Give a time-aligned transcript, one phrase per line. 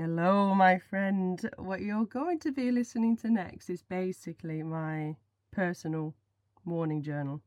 [0.00, 1.50] Hello, my friend.
[1.56, 5.16] What you're going to be listening to next is basically my
[5.50, 6.14] personal
[6.64, 7.40] morning journal,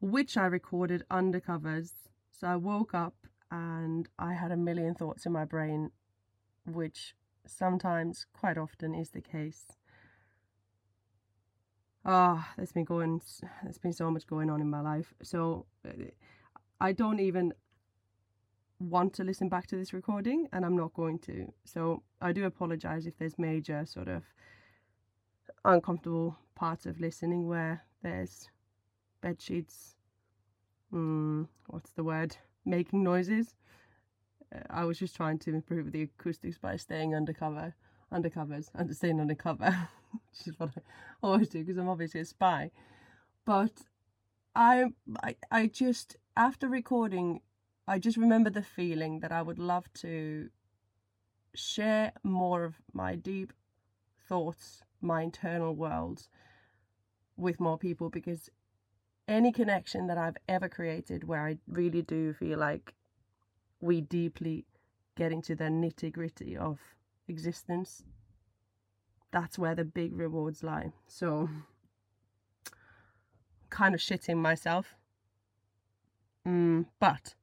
[0.00, 1.92] which I recorded under covers.
[2.32, 3.14] So I woke up
[3.52, 5.92] and I had a million thoughts in my brain,
[6.66, 7.14] which
[7.46, 9.66] sometimes, quite often, is the case.
[12.04, 13.22] Ah, oh, there's been going,
[13.62, 15.14] there's been so much going on in my life.
[15.22, 15.66] So
[16.80, 17.52] I don't even
[18.90, 21.52] want to listen back to this recording and I'm not going to.
[21.64, 24.22] So I do apologize if there's major sort of
[25.64, 28.48] uncomfortable parts of listening where there's
[29.22, 29.96] bed sheets,
[30.92, 33.54] mm, what's the word, making noises.
[34.54, 37.74] Uh, I was just trying to improve the acoustics by staying undercover,
[38.12, 40.80] undercovers, and staying undercover, which is what I
[41.22, 42.70] always do because I'm obviously a spy.
[43.44, 43.72] But
[44.54, 44.86] I,
[45.22, 47.40] I, I just after recording
[47.86, 50.48] I just remember the feeling that I would love to
[51.54, 53.52] share more of my deep
[54.28, 56.28] thoughts, my internal worlds
[57.36, 58.48] with more people because
[59.28, 62.94] any connection that I've ever created where I really do feel like
[63.80, 64.64] we deeply
[65.16, 66.78] get into the nitty gritty of
[67.28, 68.02] existence,
[69.30, 70.92] that's where the big rewards lie.
[71.06, 71.48] So,
[73.70, 74.94] kind of shitting myself.
[76.46, 77.34] Mm, but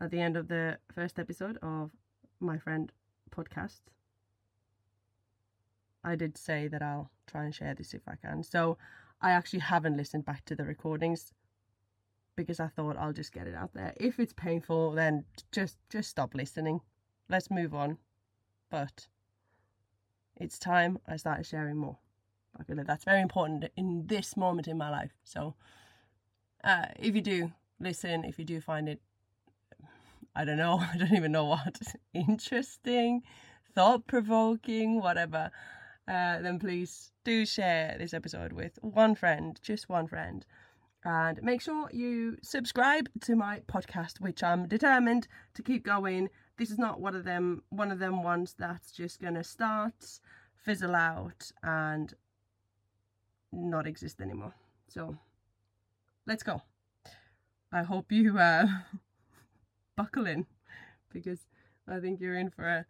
[0.00, 1.90] at the end of the first episode of
[2.40, 2.92] my friend
[3.30, 3.80] podcast,
[6.04, 8.42] I did say that I'll try and share this if I can.
[8.42, 8.78] So
[9.20, 11.32] I actually haven't listened back to the recordings
[12.36, 13.92] because I thought I'll just get it out there.
[13.96, 16.80] If it's painful, then just just stop listening.
[17.28, 17.98] Let's move on.
[18.70, 19.08] But
[20.36, 21.98] it's time I started sharing more.
[22.58, 25.10] I feel like that's very important in this moment in my life.
[25.24, 25.54] So
[26.62, 29.00] uh, if you do listen, if you do find it
[30.38, 31.80] I don't know, I don't even know what,
[32.14, 33.22] interesting,
[33.74, 35.50] thought provoking, whatever,
[36.06, 40.46] uh, then please do share this episode with one friend, just one friend.
[41.04, 46.28] And make sure you subscribe to my podcast, which I'm determined to keep going.
[46.56, 50.20] This is not one of them one of them ones that's just gonna start,
[50.64, 52.14] fizzle out, and
[53.52, 54.54] not exist anymore.
[54.88, 55.16] So
[56.26, 56.62] let's go.
[57.72, 58.66] I hope you uh
[59.98, 60.46] buckle in
[61.12, 61.40] because
[61.88, 62.86] I think you're in for a,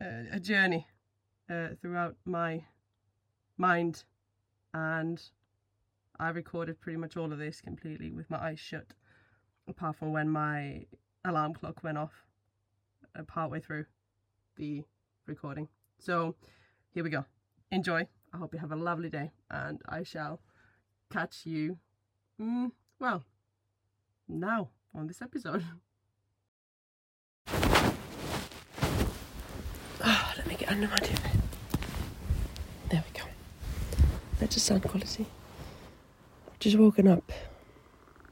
[0.00, 0.88] a, a journey
[1.48, 2.64] uh, throughout my
[3.56, 4.02] mind.
[4.74, 5.22] And
[6.18, 8.86] I recorded pretty much all of this completely with my eyes shut,
[9.68, 10.86] apart from when my
[11.24, 12.12] alarm clock went off
[13.16, 13.84] uh, partway through
[14.56, 14.82] the
[15.26, 15.68] recording.
[16.00, 16.34] So
[16.90, 17.24] here we go.
[17.70, 18.06] Enjoy.
[18.34, 20.40] I hope you have a lovely day, and I shall
[21.12, 21.78] catch you,
[22.40, 23.22] mm, well,
[24.26, 25.64] now on this episode.
[30.80, 31.20] TV.
[32.88, 33.26] There we go.
[34.38, 35.26] That's the sound quality.
[36.50, 37.30] I've just woken up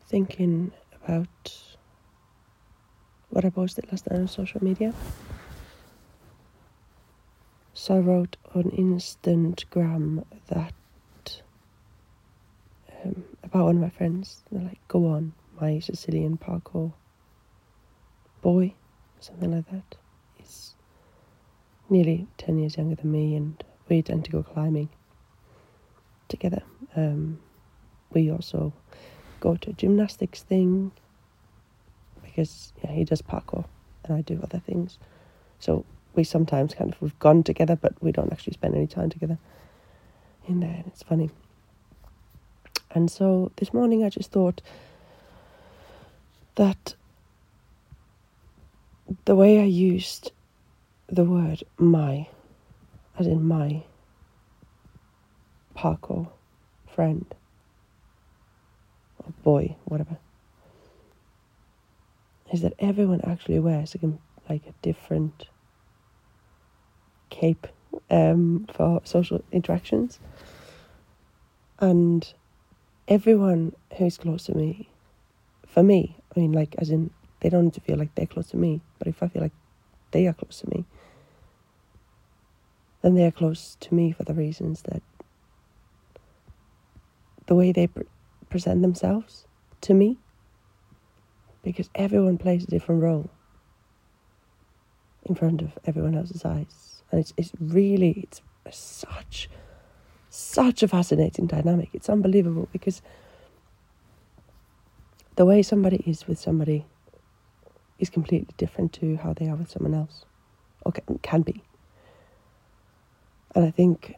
[0.09, 0.73] thinking
[1.05, 1.55] about
[3.29, 4.95] what I posted last night on social media.
[7.75, 10.73] So I wrote on Instagram that
[13.05, 14.43] um, about one of my friends.
[14.51, 16.95] They're like, "Go on, my Sicilian parkour
[18.41, 18.73] boy,"
[19.21, 20.00] something like that
[21.91, 24.89] nearly 10 years younger than me, and we tend to go climbing
[26.29, 26.63] together.
[26.97, 27.39] Um,
[28.13, 28.73] we also
[29.41, 30.93] go to a gymnastics thing
[32.23, 33.65] because yeah, he does parkour
[34.05, 34.99] and I do other things.
[35.59, 35.85] So
[36.15, 39.39] we sometimes kind of we've gone together, but we don't actually spend any time together
[40.49, 41.31] in there, and it's funny.
[42.93, 44.63] And so this morning I just thought
[46.57, 46.95] that
[49.25, 50.33] the way I used
[51.11, 52.29] the word my,
[53.19, 53.83] as in my
[55.77, 56.29] parkour
[56.95, 57.27] friend
[59.19, 60.19] or boy, whatever,
[62.53, 65.47] is that everyone actually wears like a, like a different
[67.29, 67.67] cape
[68.11, 70.21] um, for social interactions.
[71.81, 72.33] And
[73.09, 74.91] everyone who's close to me,
[75.67, 77.11] for me, I mean, like, as in,
[77.41, 79.53] they don't need to feel like they're close to me, but if I feel like
[80.11, 80.85] they are close to me,
[83.03, 85.03] then they are close to me for the reasons that
[87.47, 88.05] the way they pre-
[88.49, 89.47] present themselves
[89.81, 90.19] to me,
[91.63, 93.31] because everyone plays a different role
[95.25, 99.49] in front of everyone else's eyes, and it's it's really it's such
[100.29, 101.89] such a fascinating dynamic.
[101.93, 103.03] It's unbelievable because
[105.37, 106.85] the way somebody is with somebody
[107.99, 110.25] is completely different to how they are with someone else,
[110.85, 111.63] or can, can be.
[113.55, 114.15] And I think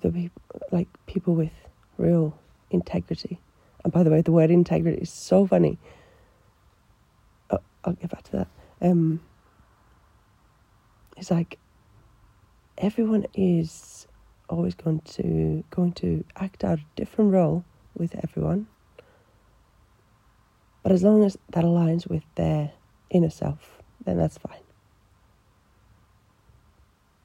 [0.00, 0.42] the people,
[0.72, 1.52] like people with
[1.98, 2.36] real
[2.70, 3.40] integrity,
[3.84, 5.78] and by the way, the word integrity is so funny.
[7.50, 8.48] Oh, I'll get back to that.
[8.80, 9.20] Um,
[11.16, 11.58] it's like
[12.78, 14.06] everyone is
[14.48, 17.64] always going to going to act out a different role
[17.96, 18.66] with everyone.
[20.82, 22.72] But as long as that aligns with their
[23.10, 24.63] inner self, then that's fine.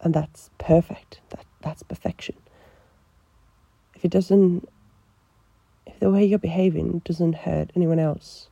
[0.01, 1.21] And that's perfect.
[1.29, 2.35] That that's perfection.
[3.95, 4.69] If it doesn't
[5.85, 8.49] if the way you're behaving doesn't hurt anyone else,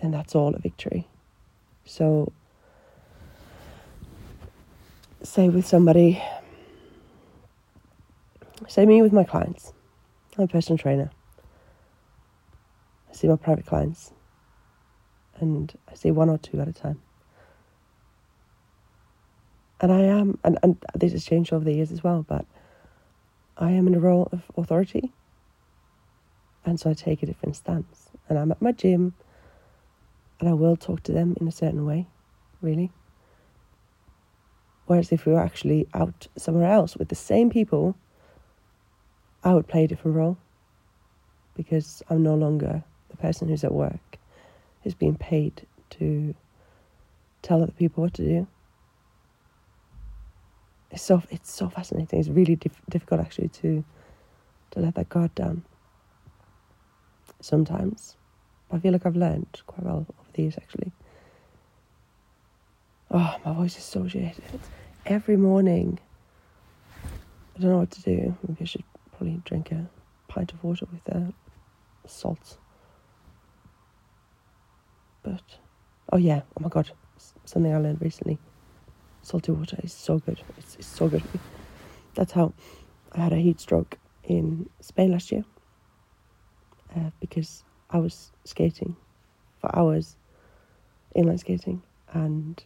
[0.00, 1.06] then that's all a victory.
[1.84, 2.32] So
[5.22, 6.22] say with somebody,
[8.66, 9.72] say me with my clients.
[10.36, 11.10] I'm a personal trainer.
[13.08, 14.12] I see my private clients,
[15.40, 17.00] and I see one or two at a time.
[19.80, 22.44] And I am, and, and this has changed over the years as well, but
[23.56, 25.12] I am in a role of authority.
[26.64, 28.10] And so I take a different stance.
[28.28, 29.14] And I'm at my gym,
[30.40, 32.06] and I will talk to them in a certain way,
[32.60, 32.90] really.
[34.86, 37.96] Whereas if we were actually out somewhere else with the same people,
[39.44, 40.38] I would play a different role
[41.54, 44.18] because I'm no longer the person who's at work,
[44.82, 46.34] who's being paid to
[47.42, 48.46] tell other people what to do.
[50.90, 52.18] It's so it's so fascinating.
[52.18, 53.84] It's really dif- difficult actually to
[54.70, 55.64] to let that guard down.
[57.40, 58.16] Sometimes,
[58.70, 60.92] I feel like I've learned quite well over the years actually.
[63.10, 64.36] Oh, my voice is so shit.
[65.06, 65.98] Every morning,
[67.56, 68.36] I don't know what to do.
[68.46, 68.84] Maybe I should
[69.16, 69.88] probably drink a
[70.28, 71.30] pint of water with uh,
[72.06, 72.58] salt.
[75.22, 75.42] But,
[76.12, 76.90] oh yeah, oh my god,
[77.44, 78.38] something I learned recently.
[79.28, 80.40] Salty water is so good.
[80.56, 81.22] It's, it's so good.
[82.14, 82.54] That's how
[83.12, 85.44] I had a heat stroke in Spain last year
[86.96, 88.96] uh, because I was skating
[89.60, 90.16] for hours,
[91.14, 91.82] inline skating,
[92.14, 92.64] and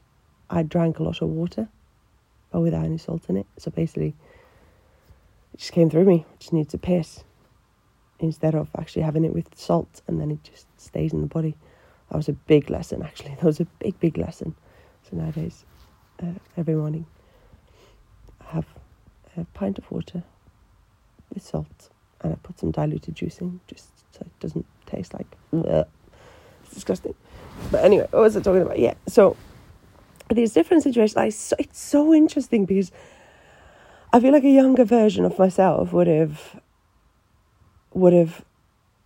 [0.51, 1.69] I drank a lot of water,
[2.53, 3.47] but without any salt in it.
[3.59, 4.15] So basically,
[5.55, 6.25] it just came through me.
[6.33, 7.25] I just needed to piss
[8.21, 11.57] instead of actually having it with salt, and then it just stays in the body.
[12.09, 13.31] That was a big lesson, actually.
[13.41, 14.55] That was a big, big lesson.
[15.11, 15.65] So nowadays,
[16.23, 17.07] uh, every morning,
[18.41, 18.67] I have
[19.37, 20.23] a pint of water
[21.33, 21.91] with salt,
[22.21, 25.27] and I put some diluted juice in, just so it doesn't taste like.
[25.53, 25.87] Ugh.
[26.65, 27.15] It's disgusting.
[27.71, 28.79] But anyway, what was I talking about?
[28.79, 29.37] Yeah, so
[30.31, 31.17] these different situations.
[31.17, 32.93] I so, it's so interesting because
[34.13, 36.61] I feel like a younger version of myself would have
[37.95, 38.45] would have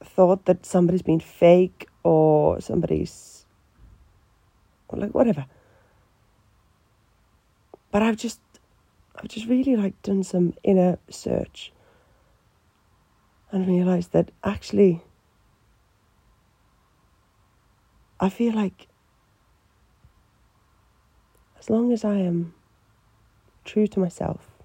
[0.05, 3.45] thought that somebody's been fake or somebody's
[4.93, 5.47] like whatever.
[7.91, 8.41] But I've just
[9.17, 11.73] I've just really like done some inner search
[13.51, 15.03] and realized that actually
[18.19, 18.89] I feel like
[21.59, 22.55] as long as I am
[23.65, 24.57] true to myself,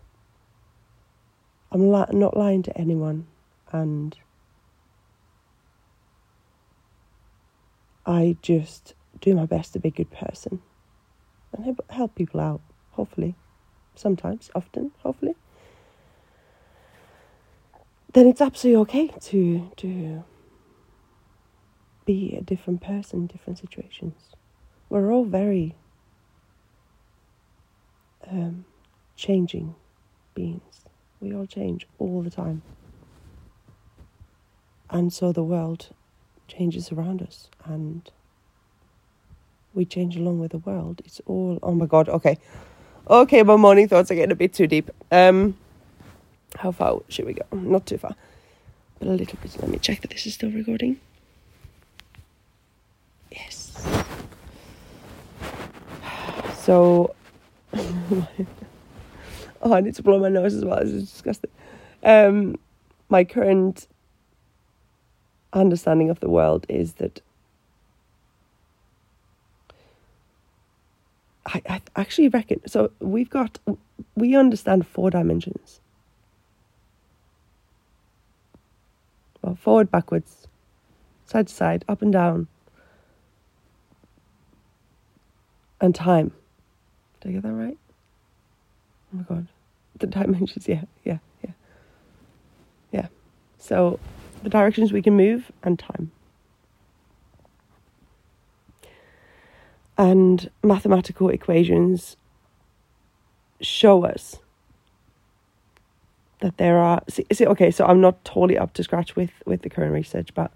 [1.71, 3.27] I'm li- not lying to anyone,
[3.71, 4.17] and
[8.05, 10.61] I just do my best to be a good person
[11.51, 12.61] and help people out,
[12.91, 13.35] hopefully,
[13.95, 15.35] sometimes, often, hopefully.
[18.13, 20.23] Then it's absolutely okay to to
[22.05, 24.35] be a different person in different situations.
[24.89, 25.75] We're all very
[28.29, 28.65] um,
[29.15, 29.75] changing
[30.35, 30.83] beings.
[31.19, 32.61] We all change all the time.
[34.89, 35.89] And so the world
[36.47, 38.11] changes around us and
[39.73, 41.01] we change along with the world.
[41.05, 42.37] It's all, oh my God, okay.
[43.11, 44.89] Okay, my morning thoughts are getting a bit too deep.
[45.11, 45.57] Um,
[46.55, 47.43] how far should we go?
[47.51, 48.15] Not too far,
[48.99, 49.53] but a little bit.
[49.59, 50.97] Let me check that this is still recording.
[53.29, 53.85] Yes.
[56.55, 57.15] So,
[57.73, 58.27] oh,
[59.63, 60.79] I need to blow my nose as well.
[60.79, 61.49] This is disgusting.
[62.03, 62.57] Um,
[63.09, 63.87] my current
[65.51, 67.19] understanding of the world is that
[71.45, 72.91] I, I actually reckon so.
[72.99, 73.59] We've got
[74.15, 75.79] we understand four dimensions.
[79.41, 80.47] Well, forward, backwards,
[81.25, 82.47] side to side, up and down,
[85.79, 86.31] and time.
[87.21, 87.77] Did I get that right?
[89.13, 89.47] Oh my god.
[89.97, 91.51] The dimensions, yeah, yeah, yeah.
[92.91, 93.07] Yeah.
[93.57, 93.99] So
[94.43, 96.11] the directions we can move and time.
[99.97, 102.17] And mathematical equations
[103.61, 104.39] show us
[106.39, 109.61] that there are see, see, okay so i'm not totally up to scratch with with
[109.61, 110.51] the current research but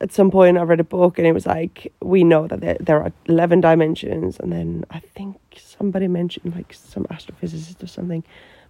[0.00, 2.76] at some point i read a book and it was like we know that there,
[2.80, 8.24] there are 11 dimensions and then i think somebody mentioned like some astrophysicist or something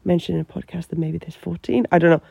[0.05, 2.23] mentioned in a podcast that maybe there's 14 i don't know.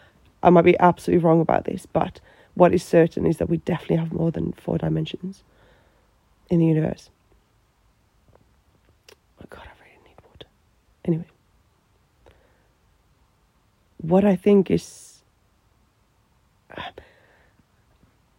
[0.44, 2.20] I might be absolutely wrong about this but
[2.56, 5.44] what is certain is that we definitely have more than four dimensions
[6.54, 7.10] in the universe
[9.42, 10.48] oh god i really need water
[11.06, 11.26] anyway
[14.04, 15.22] what I think is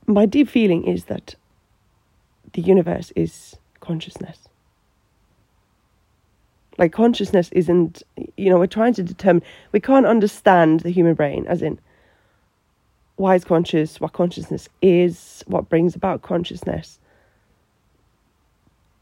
[0.07, 1.35] my deep feeling is that
[2.53, 4.39] the universe is consciousness.
[6.77, 8.03] Like consciousness isn't,
[8.37, 9.43] you know, we're trying to determine,
[9.73, 11.79] we can't understand the human brain, as in
[13.17, 16.99] why is conscious, what consciousness is, what brings about consciousness.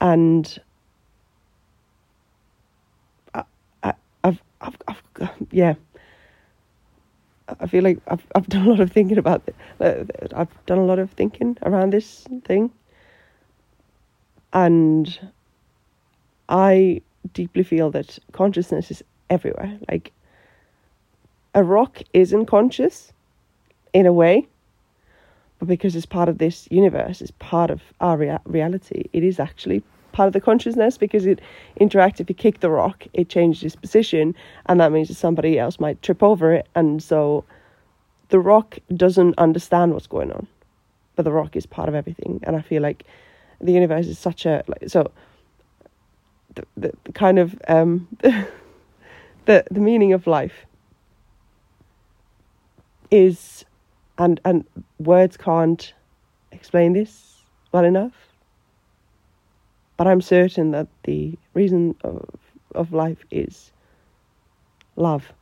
[0.02, 0.59] And
[3.35, 3.44] I,
[3.85, 3.94] I,
[4.25, 5.75] I've, I've, I've, yeah,
[7.61, 9.54] I feel like I've I've done a lot of thinking about it.
[9.80, 10.04] Uh,
[10.35, 12.73] I've done a lot of thinking around this thing,
[14.52, 15.30] and
[16.49, 19.78] I deeply feel that consciousness is everywhere.
[19.88, 20.12] Like
[21.54, 23.12] a rock isn't conscious,
[23.92, 24.49] in a way,
[25.62, 29.04] but because it's part of this universe, it's part of our rea- reality.
[29.12, 31.40] It is actually part of the consciousness because it
[31.81, 32.19] interacts.
[32.19, 34.35] If you kick the rock, it changes its position,
[34.66, 36.66] and that means that somebody else might trip over it.
[36.75, 37.45] And so
[38.31, 40.49] the rock doesn't understand what's going on,
[41.14, 42.40] but the rock is part of everything.
[42.42, 43.04] And I feel like
[43.61, 45.12] the universe is such a like so.
[46.57, 50.66] The, the, the kind of um, the the meaning of life
[53.12, 53.64] is,
[54.19, 54.64] and and
[54.99, 55.95] words can't
[56.52, 57.37] explain this
[57.73, 58.33] well enough
[60.02, 62.28] but I'm certain that the reason of,
[62.75, 63.71] of life is
[64.97, 65.33] love.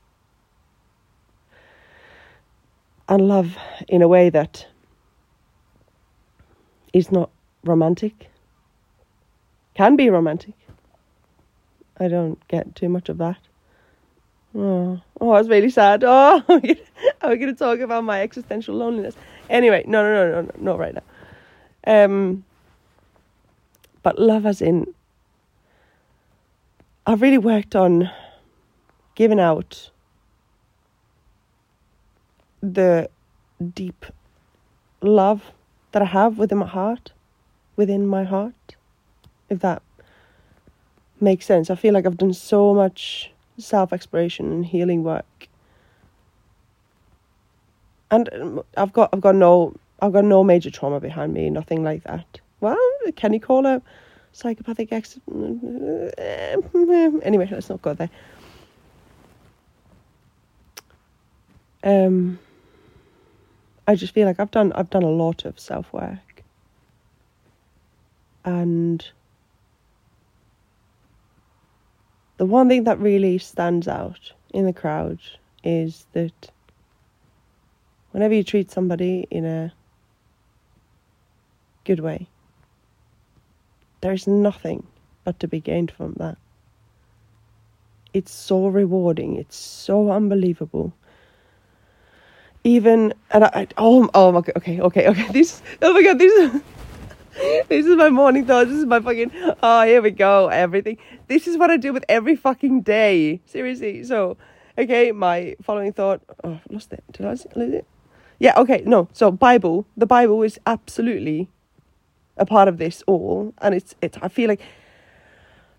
[3.08, 3.56] And love
[3.88, 4.66] in a way that
[6.92, 7.30] is not
[7.64, 8.30] romantic,
[9.72, 10.54] can be romantic.
[11.98, 13.38] I don't get too much of that.
[14.54, 16.02] Oh, oh, it's really sad.
[16.04, 19.14] Oh, I'm going to talk about my existential loneliness.
[19.48, 21.02] Anyway, no, no, no, no, no, not right now.
[21.86, 22.44] Um,
[24.02, 24.94] but love as in
[27.06, 28.10] I've really worked on
[29.14, 29.90] giving out
[32.62, 33.08] the
[33.74, 34.04] deep
[35.00, 35.52] love
[35.92, 37.12] that I have within my heart,
[37.76, 38.76] within my heart,
[39.48, 39.82] if that
[41.20, 41.70] makes sense.
[41.70, 45.48] I feel like I've done so much self exploration and healing work.
[48.10, 51.84] And um, I've got I've got no I've got no major trauma behind me, nothing
[51.84, 52.76] like that well,
[53.16, 53.82] can you call a
[54.32, 55.18] psychopathic ex?
[57.22, 58.10] Anyway, let's not go there.
[61.82, 62.38] Um,
[63.88, 66.44] I just feel like I've done I've done a lot of self work,
[68.44, 69.04] and
[72.40, 75.18] the one thing that really stands out in the crowd
[75.62, 76.50] is that
[78.12, 79.70] whenever you treat somebody in a
[81.84, 82.26] good way,
[84.00, 84.86] there's nothing
[85.22, 86.38] but to be gained from that.
[88.14, 89.36] It's so rewarding.
[89.36, 90.94] It's so unbelievable.
[92.64, 96.62] Even and I, oh oh my god okay okay okay this oh my god this
[97.40, 98.68] this is my morning thought.
[98.68, 99.30] This is my fucking
[99.62, 100.48] oh here we go.
[100.48, 100.98] Everything.
[101.28, 103.40] This is what I do with every fucking day.
[103.46, 104.04] Seriously.
[104.04, 104.36] So
[104.76, 107.02] okay my following thought oh lost it.
[107.12, 107.86] Did I lose it?
[108.38, 109.08] Yeah okay no.
[109.12, 111.48] So Bible the Bible is absolutely
[112.36, 113.54] a part of this all.
[113.58, 114.60] And it's it's I feel like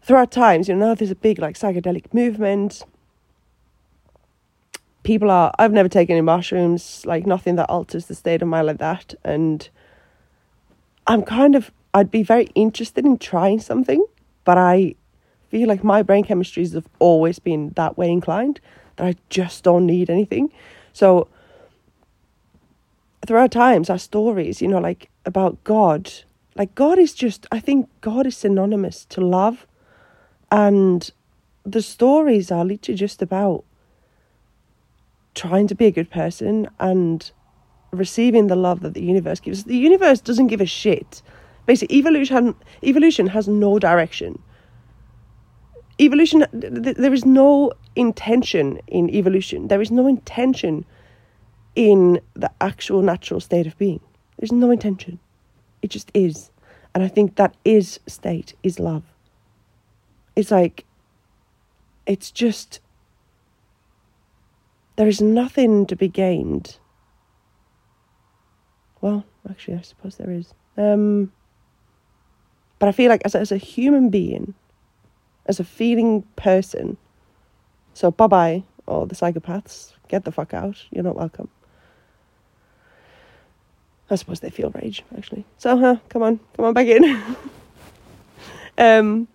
[0.01, 2.83] throughout times, you know, now there's a big like psychedelic movement.
[5.03, 8.67] People are I've never taken any mushrooms, like nothing that alters the state of mind
[8.67, 9.13] like that.
[9.23, 9.69] And
[11.07, 14.05] I'm kind of I'd be very interested in trying something,
[14.45, 14.95] but I
[15.49, 18.61] feel like my brain chemistries have always been that way inclined
[18.95, 20.51] that I just don't need anything.
[20.93, 21.27] So
[23.27, 26.11] there are times our stories, you know, like about God
[26.55, 29.65] like God is just, I think God is synonymous to love.
[30.51, 31.09] And
[31.63, 33.63] the stories are literally just about
[35.33, 37.31] trying to be a good person and
[37.91, 39.65] receiving the love that the universe gives.
[39.65, 41.21] The universe doesn't give a shit.
[41.65, 44.41] Basically, evolution evolution has no direction.
[45.99, 49.67] Evolution, there is no intention in evolution.
[49.67, 50.85] There is no intention
[51.75, 53.99] in the actual natural state of being.
[54.37, 55.19] There's no intention.
[55.81, 56.49] It just is.
[56.93, 59.03] And I think that is state, is love.
[60.35, 60.85] It's like,
[62.05, 62.79] it's just,
[64.95, 66.77] there is nothing to be gained.
[69.01, 70.53] Well, actually, I suppose there is.
[70.77, 71.31] Um,
[72.79, 74.53] but I feel like as, as a human being,
[75.47, 76.97] as a feeling person,
[77.93, 81.49] so bye bye, all the psychopaths, get the fuck out, you're not welcome.
[84.09, 85.45] I suppose they feel rage, actually.
[85.57, 87.23] So, huh, come on, come on back in.
[88.77, 89.27] um,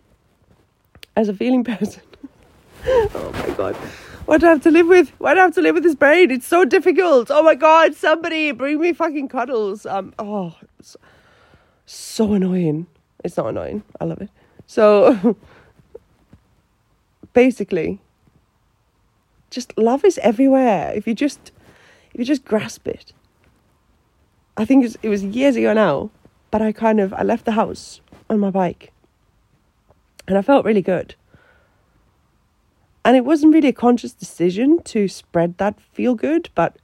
[1.17, 2.03] as a feeling person,
[2.87, 3.77] oh my god,
[4.27, 5.11] what do I have to live with?
[5.19, 6.31] Why do I have to live with this brain?
[6.31, 7.31] It's so difficult.
[7.31, 9.87] Oh my god, somebody bring me fucking cuddles.
[9.87, 10.55] Um, oh,
[11.87, 12.89] so annoying.
[13.25, 13.85] It's not annoying.
[14.01, 14.31] I love it.
[14.67, 15.37] So,
[17.33, 18.01] basically,
[19.51, 20.93] just love is everywhere.
[20.95, 21.53] If you just,
[22.13, 23.13] if you just grasp it.
[24.57, 26.11] I think it was years ago now,
[26.51, 28.93] but I kind of I left the house on my bike,
[30.27, 31.15] and I felt really good.
[33.07, 36.77] And it wasn't really a conscious decision to spread that feel good, but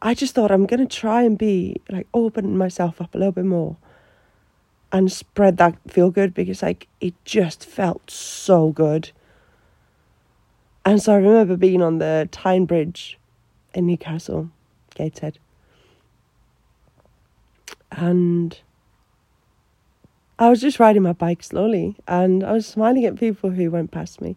[0.00, 3.44] I just thought I'm gonna try and be like open myself up a little bit
[3.44, 3.76] more
[4.92, 9.10] and spread that feel good because like it just felt so good.
[10.84, 13.18] And so I remember being on the Tyne Bridge
[13.74, 14.48] in Newcastle,
[14.94, 15.40] Gateshead.
[17.90, 18.60] And
[20.38, 23.90] I was just riding my bike slowly and I was smiling at people who went
[23.90, 24.36] past me.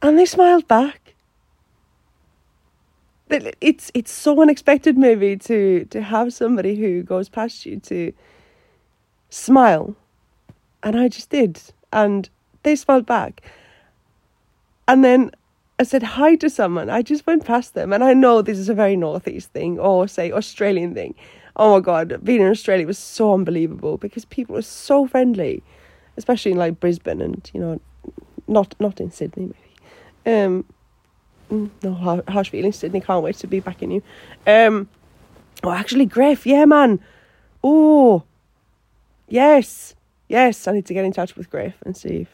[0.00, 1.14] And they smiled back.
[3.30, 8.12] It's it's so unexpected maybe to to have somebody who goes past you to
[9.28, 9.96] smile.
[10.82, 11.60] And I just did.
[11.92, 12.28] And
[12.62, 13.42] they smiled back.
[14.86, 15.30] And then
[15.78, 16.90] I said hi to someone.
[16.90, 17.92] I just went past them.
[17.92, 21.14] And I know this is a very Northeast thing or, say, Australian thing.
[21.56, 25.62] Oh my God, being in Australia was so unbelievable because people were so friendly,
[26.16, 27.80] especially in like Brisbane and, you know,
[28.46, 29.77] not not in Sydney maybe.
[30.28, 30.64] Um,
[31.50, 33.00] mm, no harsh feelings, Sydney.
[33.00, 34.02] Can't wait to be back in you.
[34.46, 34.88] Um,
[35.64, 37.00] oh, actually, Griff, yeah, man.
[37.64, 38.24] Oh,
[39.26, 39.94] yes,
[40.28, 40.68] yes.
[40.68, 42.28] I need to get in touch with Griff and see if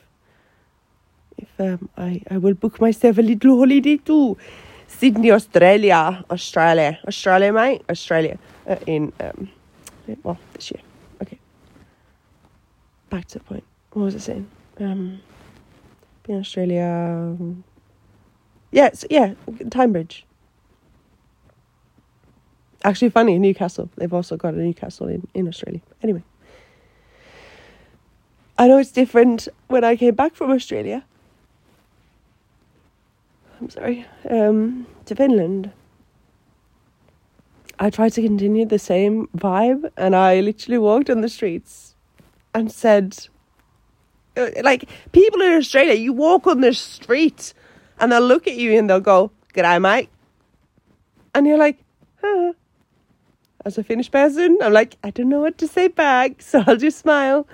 [1.37, 4.37] if um, I I will book myself a little holiday to
[4.89, 8.39] Sydney, Australia, Australia, Australia, mate, Australia.
[8.67, 9.49] Uh, in um,
[10.25, 10.83] well this year.
[11.23, 11.39] Okay.
[13.11, 13.65] Back to the point.
[13.93, 14.47] What was I saying?
[14.81, 15.21] Um,
[16.29, 17.37] in Australia.
[17.39, 17.74] yeah,
[18.93, 19.35] so, yeah,
[19.71, 20.27] Tyne Bridge.
[22.83, 23.89] Actually, funny, Newcastle.
[23.97, 25.81] They've also got a Newcastle in, in Australia.
[26.03, 26.25] Anyway.
[28.59, 31.05] I know it's different when I came back from Australia.
[33.61, 34.07] I'm sorry.
[34.29, 35.71] Um, to Finland.
[37.79, 41.95] I tried to continue the same vibe and I literally walked on the streets
[42.55, 43.29] and said,
[44.37, 47.55] uh, like, people in Australia, you walk on the street
[48.01, 50.09] and they'll look at you and they'll go, G'day, mate.
[51.35, 51.79] And you're like,
[52.21, 52.53] huh.
[53.65, 56.77] As a Finnish person, I'm like, I don't know what to say back, so I'll
[56.77, 57.47] just smile.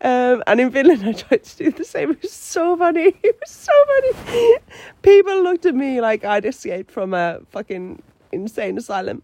[0.00, 2.10] Um, and in Finland, I tried to do the same.
[2.10, 3.14] It was so funny.
[3.22, 4.56] It was so funny.
[5.02, 9.22] People looked at me like I'd escaped from a fucking insane asylum.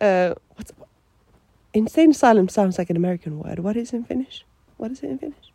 [0.00, 0.72] Uh, what's
[1.74, 3.60] insane asylum sounds like an American word.
[3.60, 4.44] What is in Finnish?
[4.76, 5.52] What is it in Finnish?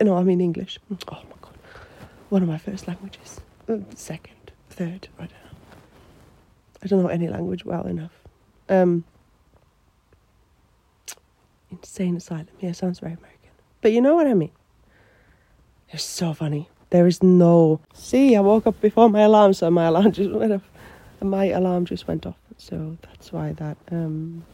[0.00, 0.78] No, I mean English.
[0.90, 0.96] Oh
[1.28, 1.51] my god,
[2.32, 3.42] one of my first languages.
[3.68, 5.08] Uh, second, third.
[5.18, 5.58] I don't know.
[6.82, 8.12] I don't know any language well enough.
[8.70, 9.04] Um,
[11.70, 12.48] insane asylum.
[12.58, 13.50] Yeah, sounds very American.
[13.82, 14.50] But you know what I mean.
[15.90, 16.70] It's so funny.
[16.88, 17.80] There is no.
[17.92, 20.62] See, I woke up before my alarm, so my alarm just went off.
[21.20, 22.38] My alarm just went off.
[22.56, 24.46] So that's why that um,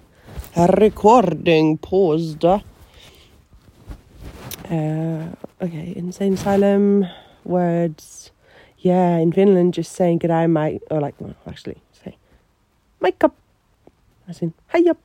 [0.56, 2.44] recording paused.
[2.44, 2.58] Uh,
[5.62, 7.06] okay, insane asylum
[7.48, 8.30] words.
[8.78, 12.16] Yeah, in Finland, just saying "good eye, mate," or like, well, actually, say
[13.00, 13.34] "make up,"
[14.28, 14.98] as in "hey up."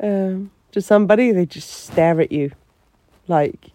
[0.00, 2.52] Um, to somebody, they just stare at you,
[3.28, 3.70] like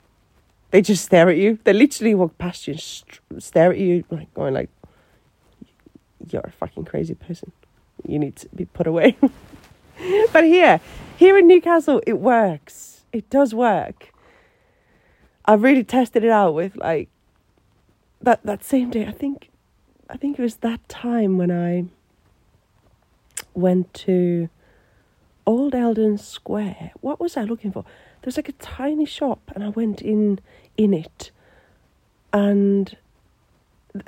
[0.71, 1.59] they just stare at you.
[1.63, 4.69] They literally walk past you and st- stare at you, like going like,
[6.31, 7.51] "You're a fucking crazy person."
[8.07, 9.17] you need to be put away.
[10.33, 10.79] but here,
[11.17, 13.05] here in Newcastle, it works.
[13.11, 14.13] It does work.
[15.45, 17.09] I've really tested it out with like
[18.21, 19.05] that that same day.
[19.05, 19.49] I think,
[20.09, 21.85] I think it was that time when I
[23.53, 24.49] went to
[25.45, 26.91] Old Eldon Square.
[27.01, 27.83] What was I looking for?
[27.83, 30.39] There was like a tiny shop, and I went in
[30.77, 31.31] in it,
[32.33, 32.95] and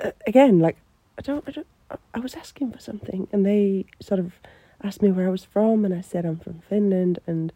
[0.00, 0.76] uh, again, like
[1.18, 1.66] I don't, I don't,
[2.14, 4.34] I was asking for something, and they sort of
[4.82, 7.52] asked me where I was from, and I said I'm from Finland, and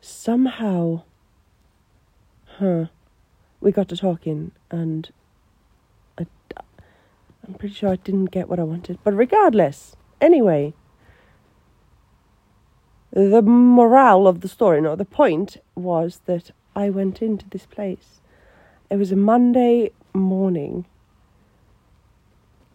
[0.00, 1.02] somehow,
[2.58, 2.86] huh,
[3.60, 5.10] we got to talking and
[7.48, 8.98] I'm pretty sure I didn't get what I wanted.
[9.02, 10.74] But regardless, anyway,
[13.10, 18.20] the morale of the story, no, the point was that I went into this place.
[18.90, 20.84] It was a Monday morning,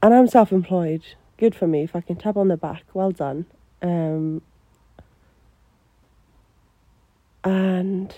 [0.02, 1.04] and I'm self employed.
[1.38, 2.84] Good for me if I can tap on the back.
[2.94, 3.46] Well done.
[3.82, 4.42] Um,
[7.44, 8.16] and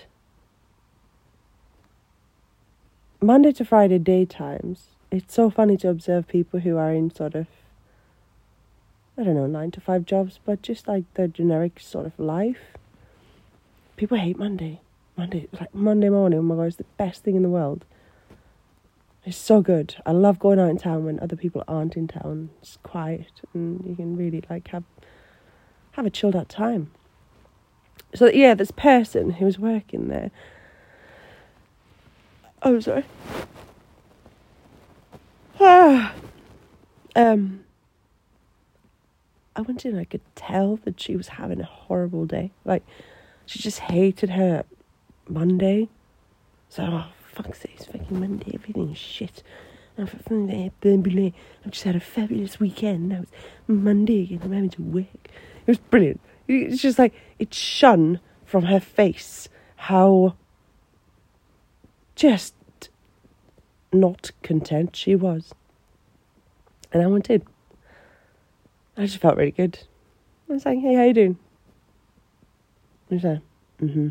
[3.20, 7.46] Monday to Friday daytimes, it's so funny to observe people who are in sort of
[9.18, 12.76] I don't know, nine to five jobs, but just like the generic sort of life.
[13.96, 14.80] People hate Monday.
[15.16, 17.86] Monday, like Monday morning, oh my god, it's the best thing in the world.
[19.24, 19.96] It's so good.
[20.04, 22.50] I love going out in town when other people aren't in town.
[22.60, 24.84] It's quiet and you can really like have
[25.92, 26.90] have a chilled out time.
[28.14, 30.30] So yeah, this person who was working there.
[32.62, 33.04] Oh, sorry.
[37.16, 37.64] Um
[39.56, 42.50] I went in I could tell that she was having a horrible day.
[42.66, 42.84] Like,
[43.46, 44.64] she just hated her
[45.26, 45.88] Monday.
[46.68, 49.42] So, oh, fuck's it's fucking Monday, everything's shit.
[49.98, 50.12] I've
[51.70, 53.08] just had a fabulous weekend.
[53.08, 53.32] Now it's
[53.66, 55.06] Monday again, I'm having to work.
[55.24, 56.20] It was brilliant.
[56.46, 60.34] It's just like, it shone from her face how
[62.14, 62.54] just
[64.00, 65.54] not content she was.
[66.92, 67.42] And I went in.
[68.96, 69.78] I just felt really good.
[70.48, 71.38] I was like, hey, how you doing?
[73.10, 74.08] And she mm-hmm.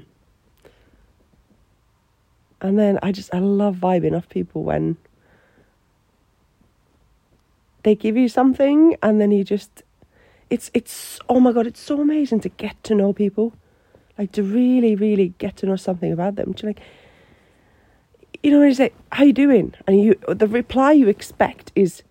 [2.61, 4.97] And then I just, I love vibing off people when
[7.83, 9.83] they give you something and then you just,
[10.49, 13.53] it's, it's, oh my God, it's so amazing to get to know people.
[14.17, 16.53] Like to really, really get to know something about them.
[16.55, 16.79] To like,
[18.45, 19.73] you know, when you say, how you doing?
[19.87, 22.03] And you, the reply you expect is,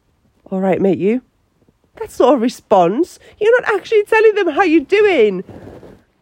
[0.50, 1.22] all right, mate, you?
[1.94, 3.20] That's not a response.
[3.38, 5.44] You're not actually telling them how you're doing.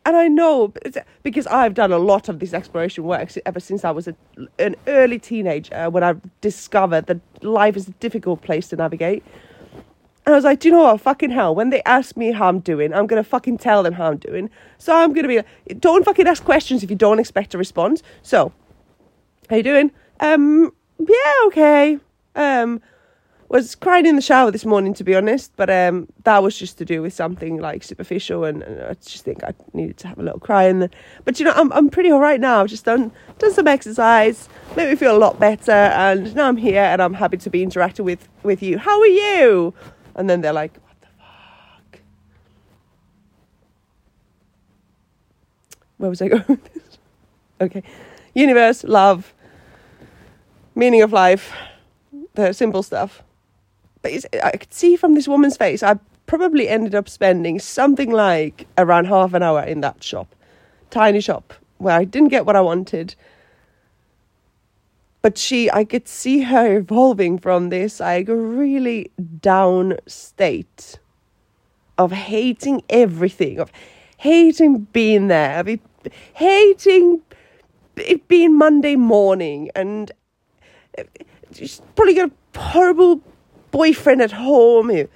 [0.05, 0.75] And I know
[1.23, 4.15] because I've done a lot of this exploration work ever since I was a,
[4.59, 9.25] an early teenager uh, when I discovered that life is a difficult place to navigate.
[10.27, 11.01] And I was like, do you know what?
[11.01, 11.55] Fucking hell.
[11.55, 14.19] When they ask me how I'm doing, I'm going to fucking tell them how I'm
[14.19, 14.51] doing.
[14.77, 17.59] So I'm going to be like, don't fucking ask questions if you don't expect a
[17.59, 18.03] response.
[18.21, 18.53] So,
[19.49, 19.91] how you doing?
[20.23, 21.99] Um, yeah, okay.
[22.37, 22.81] Um,
[23.49, 26.79] was crying in the shower this morning, to be honest, but um, that was just
[26.79, 30.19] to do with something like superficial, and, and, I just think I needed to have
[30.19, 30.63] a little cry.
[30.65, 30.89] And
[31.25, 32.61] but you know, I'm I'm pretty all right now.
[32.63, 36.57] I've just done done some exercise, made me feel a lot better, and now I'm
[36.57, 38.79] here, and I'm happy to be interacting with with you.
[38.79, 39.75] How are you?
[40.15, 42.01] And then they're like, what the fuck?
[45.99, 46.61] Where was I going?
[47.61, 47.83] okay,
[48.35, 49.35] universe, love,
[50.75, 51.53] meaning of life,
[52.35, 53.23] the simple stuff
[54.03, 58.67] but I could see from this woman's face, I probably ended up spending something like
[58.77, 60.35] around half an hour in that shop,
[60.91, 63.15] tiny shop, where I didn't get what I wanted.
[65.23, 70.99] But she, I could see her evolving from this like really down state
[71.97, 73.71] of hating everything, of
[74.17, 75.79] hating being there, of
[76.35, 77.23] hating
[77.97, 80.11] it being Monday morning, and
[81.53, 83.21] she's probably got a horrible
[83.71, 85.09] boyfriend at home who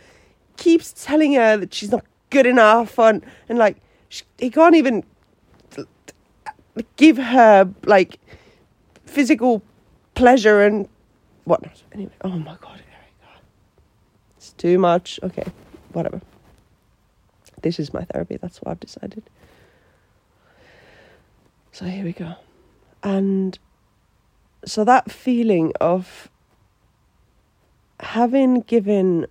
[0.56, 3.76] keeps telling her that she's not good enough and, and like
[4.08, 5.04] she, he can't even
[6.96, 8.18] give her like
[9.04, 9.62] physical
[10.14, 10.88] pleasure and
[11.44, 11.82] whatnot.
[11.92, 12.82] Anyway, oh my god,
[14.36, 15.18] it's too much.
[15.22, 15.44] Okay,
[15.92, 16.20] whatever.
[17.62, 18.36] This is my therapy.
[18.36, 19.22] That's what I've decided.
[21.72, 22.34] So here we go,
[23.02, 23.58] and
[24.66, 26.28] so that feeling of
[28.00, 29.26] having given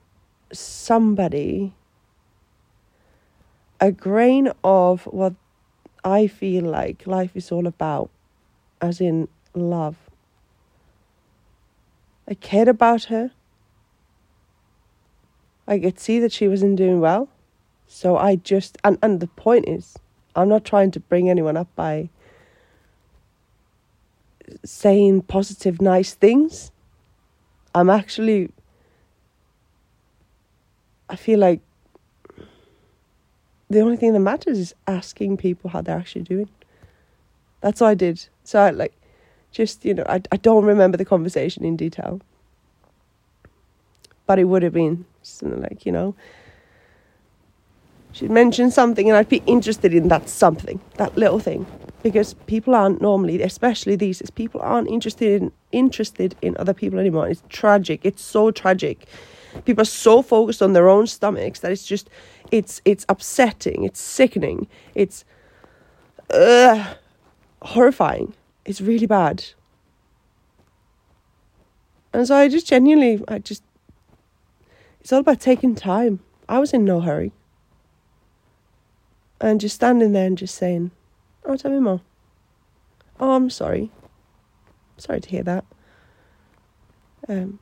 [0.52, 1.74] somebody
[3.82, 5.34] a grain of what
[6.04, 8.10] I feel like life is all about,
[8.82, 9.98] as in love.
[12.28, 13.32] I cared about her.
[15.68, 17.28] I could see that she wasn't doing well.
[17.88, 19.98] So I just, and, and the point is,
[20.36, 22.10] I'm not trying to bring anyone up by
[24.64, 26.72] saying positive, nice things.
[27.74, 28.52] I'm actually,
[31.10, 31.62] I feel like
[33.70, 36.50] the only thing that matters is asking people how they're actually doing.
[37.62, 38.28] That's what I did.
[38.44, 38.94] So I like,
[39.52, 42.22] just you know, I I don't remember the conversation in detail,
[44.26, 46.16] but it would have been something like you know.
[48.12, 51.66] She'd mention something, and I'd be interested in that something, that little thing.
[52.06, 57.28] Because people aren't normally, especially these, people aren't interested in interested in other people anymore.
[57.28, 58.02] It's tragic.
[58.04, 59.08] It's so tragic.
[59.66, 62.08] People are so focused on their own stomachs that it's just,
[62.52, 63.84] it's it's upsetting.
[63.84, 64.68] It's sickening.
[64.94, 65.26] It's
[66.30, 66.94] uh,
[67.64, 68.36] horrifying.
[68.66, 69.44] It's really bad.
[72.14, 73.64] And so I just genuinely, I just,
[75.02, 76.20] it's all about taking time.
[76.48, 77.32] I was in no hurry.
[79.42, 80.92] And just standing there and just saying,
[81.46, 82.02] Oh, tell me more.
[83.20, 83.92] Oh, I'm sorry.
[84.98, 85.66] Sorry to hear that.
[87.28, 87.60] Um,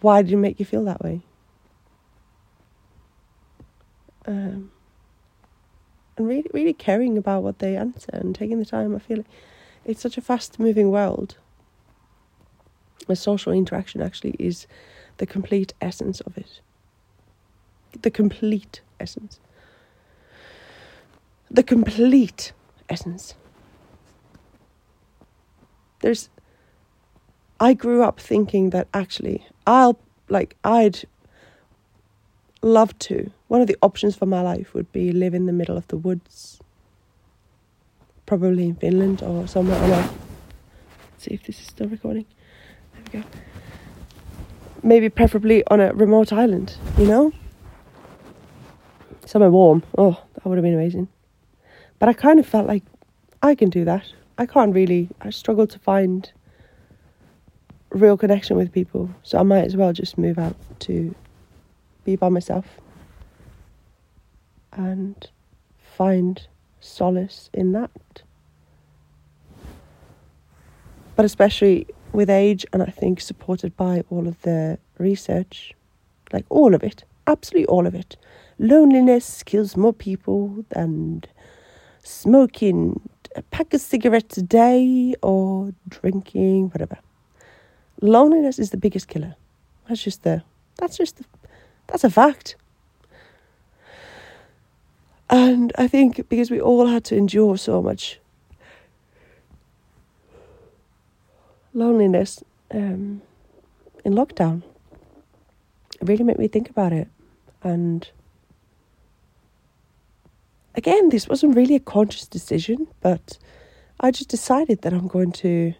[0.00, 1.20] why did it make you feel that way?
[4.26, 4.70] Um,
[6.16, 8.94] and really, really caring about what they answer and taking the time.
[8.94, 9.26] I feel like
[9.84, 11.36] it's such a fast moving world
[13.08, 14.66] a social interaction actually is
[15.16, 16.60] the complete essence of it.
[18.02, 19.40] The complete essence.
[21.50, 22.52] The complete
[22.88, 23.34] essence.
[26.00, 26.28] There's.
[27.60, 29.98] I grew up thinking that actually I'll,
[30.28, 31.00] like, I'd
[32.62, 33.30] love to.
[33.48, 35.96] One of the options for my life would be live in the middle of the
[35.96, 36.60] woods.
[38.26, 39.96] Probably in Finland or somewhere oh, on a.
[39.96, 42.26] Let's see if this is still recording
[42.92, 43.28] There we go.
[44.82, 47.32] Maybe preferably on a remote island, you know?
[49.26, 49.82] Somewhere warm.
[49.96, 51.08] Oh, that would have been amazing.
[51.98, 52.84] But I kind of felt like
[53.42, 54.04] I can do that.
[54.36, 56.30] I can't really, I struggle to find
[57.90, 59.10] real connection with people.
[59.22, 61.14] So I might as well just move out to
[62.04, 62.66] be by myself
[64.72, 65.28] and
[65.96, 66.46] find
[66.80, 67.90] solace in that.
[71.16, 75.74] But especially with age, and I think supported by all of the research,
[76.32, 78.16] like all of it, absolutely all of it.
[78.58, 81.24] Loneliness kills more people than
[82.08, 83.00] smoking
[83.36, 86.98] a pack of cigarettes a day or drinking, whatever.
[88.00, 89.34] Loneliness is the biggest killer.
[89.88, 90.42] That's just the,
[90.76, 91.24] that's just the,
[91.86, 92.56] that's a fact.
[95.30, 98.18] And I think because we all had to endure so much
[101.74, 103.20] loneliness um,
[104.04, 104.62] in lockdown.
[106.00, 107.08] It really made me think about it.
[107.62, 108.08] And
[110.78, 113.36] again, this wasn't really a conscious decision, but
[113.98, 115.74] I just decided that I'm going to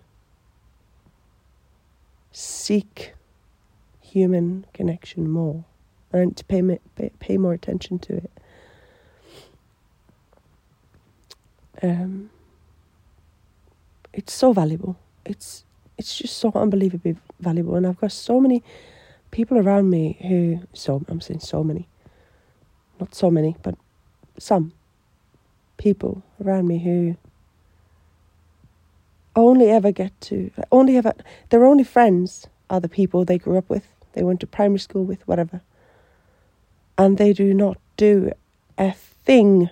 [2.32, 3.14] seek
[4.00, 5.64] human connection more
[6.12, 6.78] and to pay,
[7.20, 8.30] pay, more attention to it.
[11.80, 12.30] Um,
[14.12, 14.98] it's so valuable.
[15.24, 15.64] It's
[15.96, 17.76] it's just so unbelievably valuable.
[17.76, 18.64] And I've got so many
[19.30, 21.88] people around me who, so I'm saying so many,
[23.00, 23.74] not so many, but
[24.38, 24.72] some
[25.78, 27.16] people around me who
[29.34, 31.14] only ever get to, only ever,
[31.48, 35.04] their only friends are the people they grew up with, they went to primary school
[35.04, 35.62] with, whatever.
[36.98, 38.32] And they do not do
[38.76, 39.70] a thing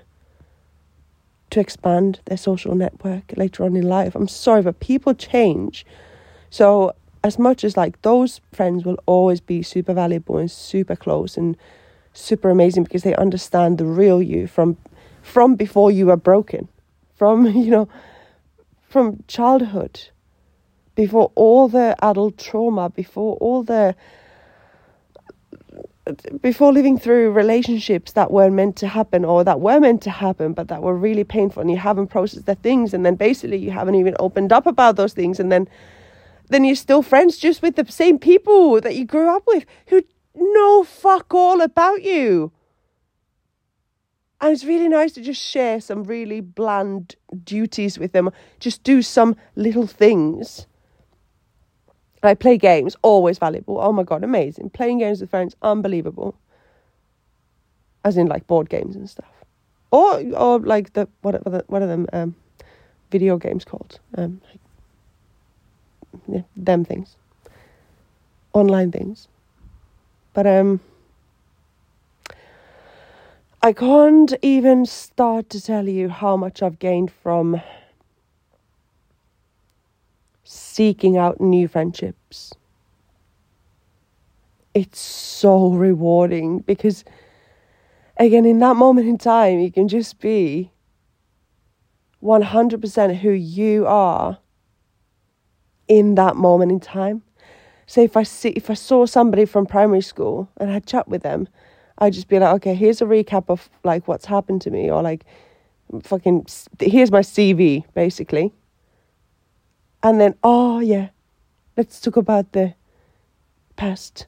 [1.51, 4.14] to expand their social network later on in life.
[4.14, 5.85] I'm sorry, but people change
[6.51, 11.37] so as much as like those friends will always be super valuable and super close
[11.37, 11.57] and
[12.12, 14.77] super amazing because they understand the real you from
[15.27, 16.69] from before you were broken
[17.15, 17.89] from you know
[18.89, 20.09] from childhood
[20.95, 23.95] before all the adult trauma before all the
[26.41, 30.53] before living through relationships that weren't meant to happen or that were meant to happen
[30.53, 33.73] but that were really painful and you haven't processed the things and then basically you
[33.73, 35.69] haven't even opened up about those things and then
[36.49, 40.01] then you're still friends just with the same people that you grew up with who
[40.37, 42.53] know fuck all about you.
[44.40, 48.31] And it's really nice to just share some really bland duties with them.
[48.61, 50.66] Just do some little things.
[52.22, 53.79] I play games, always valuable.
[53.81, 54.70] Oh my god, amazing.
[54.70, 56.35] Playing games with friends, unbelievable.
[58.05, 59.31] As in like board games and stuff.
[59.90, 62.35] Or or like the what are, what are them um,
[63.11, 64.01] video games called?
[64.16, 64.61] Um, like
[66.29, 67.16] yeah, them things,
[68.53, 69.29] online things.
[70.35, 70.81] But um,
[73.66, 77.61] I can't even start to tell you how much I've gained from
[80.44, 82.52] seeking out new friendships.
[84.72, 87.05] It's so rewarding because,
[88.18, 90.70] again, in that moment in time, you can just be
[92.22, 94.38] 100% who you are
[95.88, 97.24] in that moment in time.
[97.88, 101.09] So if I see if I saw somebody from primary school and I had chat
[101.09, 101.48] with them,
[101.99, 105.03] I'd just be like, okay, here's a recap of like what's happened to me, or
[105.03, 105.25] like
[106.03, 106.47] fucking
[106.81, 108.53] here's my CV basically.
[110.03, 111.09] And then oh yeah,
[111.77, 112.75] let's talk about the
[113.77, 114.27] past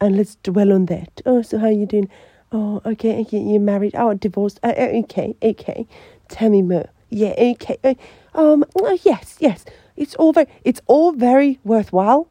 [0.00, 1.20] and let's dwell on that.
[1.26, 2.08] Oh, so how you doing?
[2.52, 3.94] Oh, okay, okay, you're married.
[3.94, 4.58] Oh, divorced.
[4.62, 5.86] Uh, okay, okay.
[6.28, 6.88] Tell me more.
[7.08, 7.76] Yeah, okay.
[7.84, 7.94] Uh,
[8.34, 9.64] um, uh, yes, yes.
[9.96, 12.28] It's all very, it's all very worthwhile,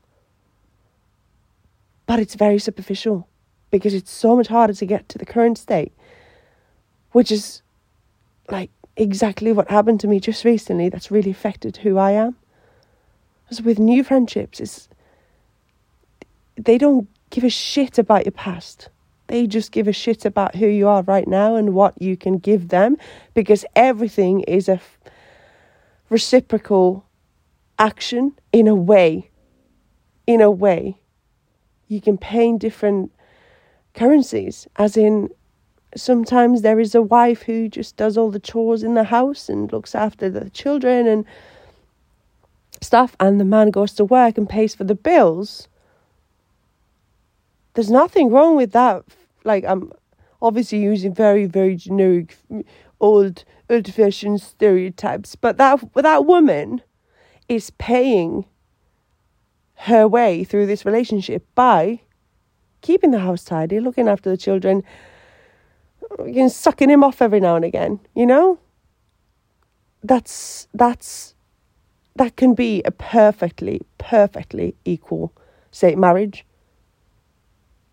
[2.06, 3.28] but it's very superficial
[3.72, 5.94] because it's so much harder to get to the current state,
[7.12, 7.62] which is
[8.50, 10.90] like exactly what happened to me just recently.
[10.90, 12.36] That's really affected who I am.
[13.44, 14.90] Because with new friendships, it's
[16.56, 18.90] they don't give a shit about your past.
[19.28, 22.40] They just give a shit about who you are right now and what you can
[22.40, 22.98] give them
[23.34, 24.98] because everything is a f-
[26.10, 27.06] reciprocal
[27.78, 29.30] action in a way.
[30.26, 31.00] In a way.
[31.88, 33.12] You can paint different
[33.94, 35.30] currencies, as in
[35.96, 39.72] sometimes there is a wife who just does all the chores in the house and
[39.72, 41.26] looks after the children and
[42.82, 45.68] stuff, and the man goes to work and pays for the bills.
[47.74, 49.04] There's nothing wrong with that
[49.44, 49.92] like I'm
[50.42, 52.38] obviously using very very generic
[53.00, 56.82] old old fashioned stereotypes, but that that woman
[57.48, 58.46] is paying
[59.76, 62.02] her way through this relationship by
[62.82, 64.84] keeping the house tidy, looking after the children,
[66.20, 68.60] and sucking him off every now and again, you know?
[70.04, 71.36] That's that's
[72.16, 75.34] that can be a perfectly, perfectly equal
[75.72, 76.46] say marriage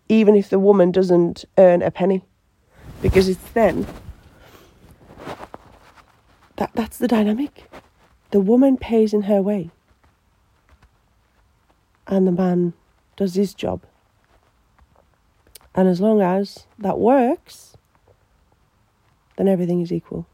[0.09, 2.23] even if the woman doesn't earn a penny,
[3.01, 3.85] because it's then
[6.55, 7.69] that that's the dynamic.
[8.31, 9.69] The woman pays in her way,
[12.07, 12.73] and the man
[13.15, 13.81] does his job.
[15.77, 17.77] And as long as that works,
[19.37, 20.25] then everything is equal.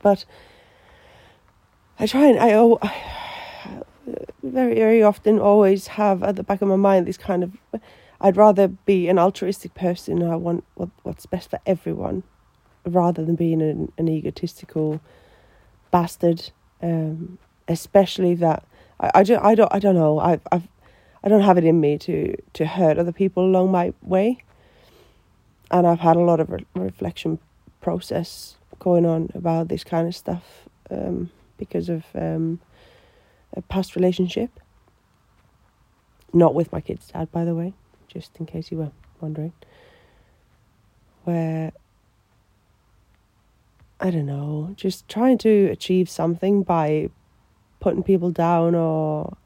[0.00, 0.24] But
[1.98, 3.82] I try and I, oh, I
[4.42, 7.52] very very often always have at the back of my mind this kind of
[8.20, 10.22] I'd rather be an altruistic person.
[10.22, 12.22] I want what, what's best for everyone,
[12.86, 15.00] rather than being an, an egotistical
[15.90, 16.50] bastard.
[16.80, 18.64] Um, especially that
[18.98, 20.66] I, I, don't, I don't I don't know I I've
[21.24, 24.44] I don't have it in me to to hurt other people along my way.
[25.70, 27.38] And I've had a lot of re- reflection
[27.80, 32.60] process going on about this kind of stuff um, because of um,
[33.56, 34.50] a past relationship.
[36.34, 37.74] Not with my kid's dad, by the way
[38.12, 39.52] just in case you were wondering,
[41.24, 41.72] where
[44.00, 47.08] I don't know, just trying to achieve something by
[47.80, 49.36] putting people down or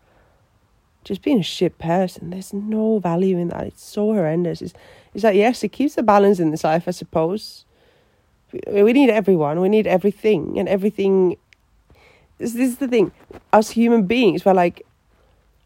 [1.06, 2.30] just being a shit person.
[2.30, 3.64] There's no value in that.
[3.64, 4.60] It's so horrendous.
[4.60, 4.74] It's,
[5.14, 7.64] it's like, yes, it keeps the balance in this life, I suppose.
[8.70, 11.36] We need everyone, we need everything, and everything.
[12.38, 13.12] This, this is the thing.
[13.52, 14.84] As human beings, we're like,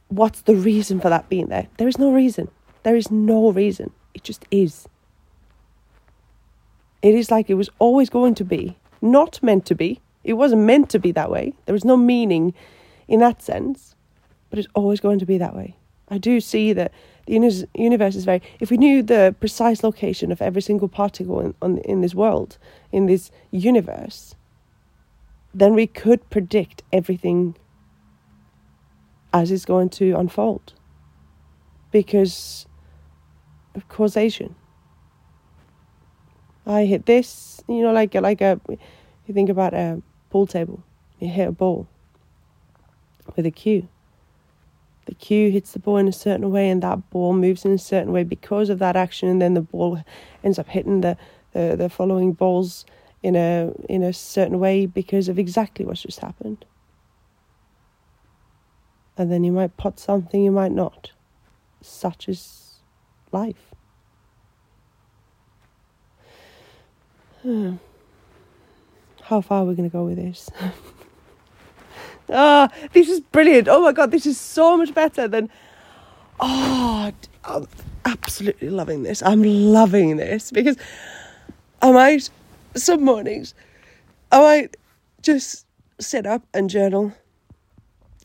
[0.09, 1.69] what's the reason for that being there?
[1.79, 2.49] There is no reason.
[2.83, 3.93] There is no reason.
[4.13, 4.87] It just is.
[7.01, 10.03] It is like it was always going to be, not meant to be.
[10.23, 11.55] It wasn't meant to be that way.
[11.65, 12.53] There was no meaning
[13.09, 13.95] in that sense,
[14.51, 15.77] but it's always going to be that way.
[16.09, 16.93] I do see that
[17.27, 17.35] the
[17.75, 18.43] universe is very.
[18.59, 22.59] If we knew the precise location of every single particle in, on, in this world,
[22.91, 24.35] in this universe,
[25.55, 27.57] then we could predict everything
[29.33, 30.75] as it's going to unfold.
[31.93, 32.67] Because
[33.75, 34.55] of causation.
[36.67, 40.83] I hit this, you know, like like a you think about a pool table.
[41.19, 41.89] You hit a ball
[43.37, 43.89] with a cue.
[45.07, 47.79] The cue hits the ball in a certain way, and that ball moves in a
[47.79, 50.03] certain way because of that action, and then the ball
[50.45, 51.17] ends up hitting the
[51.53, 52.85] the, the following balls
[53.23, 56.65] in a in a certain way because of exactly what's just happened.
[59.17, 61.13] And then you might pot something, you might not.
[61.83, 62.77] Such as
[63.33, 63.75] life.
[69.23, 70.51] How far are we going to go with this?
[72.33, 73.69] Ah, this is brilliant.
[73.69, 75.51] Oh my god, this is so much better than.
[76.39, 77.13] Oh,
[77.45, 77.69] I'm
[78.05, 79.23] absolutely loving this.
[79.23, 80.77] I'm loving this because
[81.83, 82.31] I might,
[82.75, 83.55] some mornings,
[84.33, 84.77] I might
[85.23, 85.67] just
[85.99, 87.13] sit up and journal,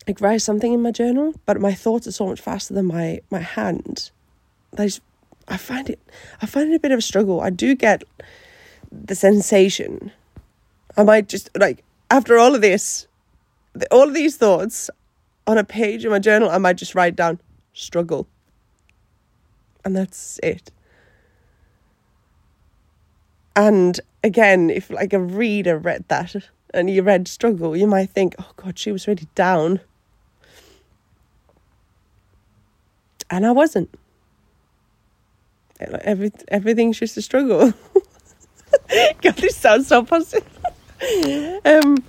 [0.06, 3.20] like write something in my journal, but my thoughts are so much faster than my,
[3.30, 4.10] my hand
[4.76, 5.00] those
[5.48, 6.00] I find it
[6.40, 7.40] I find it a bit of a struggle.
[7.40, 8.04] I do get
[8.90, 10.12] the sensation.
[10.96, 13.06] I might just like after all of this,
[13.90, 14.90] all of these thoughts
[15.46, 17.40] on a page in my journal, I might just write down
[17.72, 18.26] struggle.
[19.84, 20.70] And that's it.
[23.54, 26.36] And again, if like a reader read that
[26.74, 29.80] and you read struggle, you might think, oh God, she was really down.
[33.30, 33.90] And I wasn't.
[35.80, 37.72] Every, everything's just a struggle.
[39.22, 40.46] God, this sounds so positive.
[41.64, 42.02] um,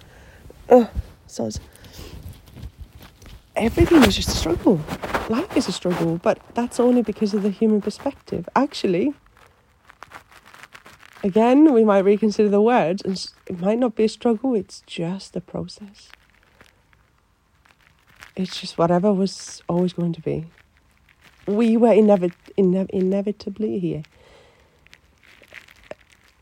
[0.70, 0.90] oh,
[1.28, 1.50] so
[3.56, 4.80] everything is just a struggle.
[5.30, 8.48] Life is a struggle, but that's only because of the human perspective.
[8.56, 9.14] Actually,
[11.24, 15.36] again, we might reconsider the words, and it might not be a struggle, it's just
[15.36, 16.10] a process.
[18.36, 20.46] It's just whatever was always going to be.
[21.48, 24.04] We were inevi- ine- inevitably here.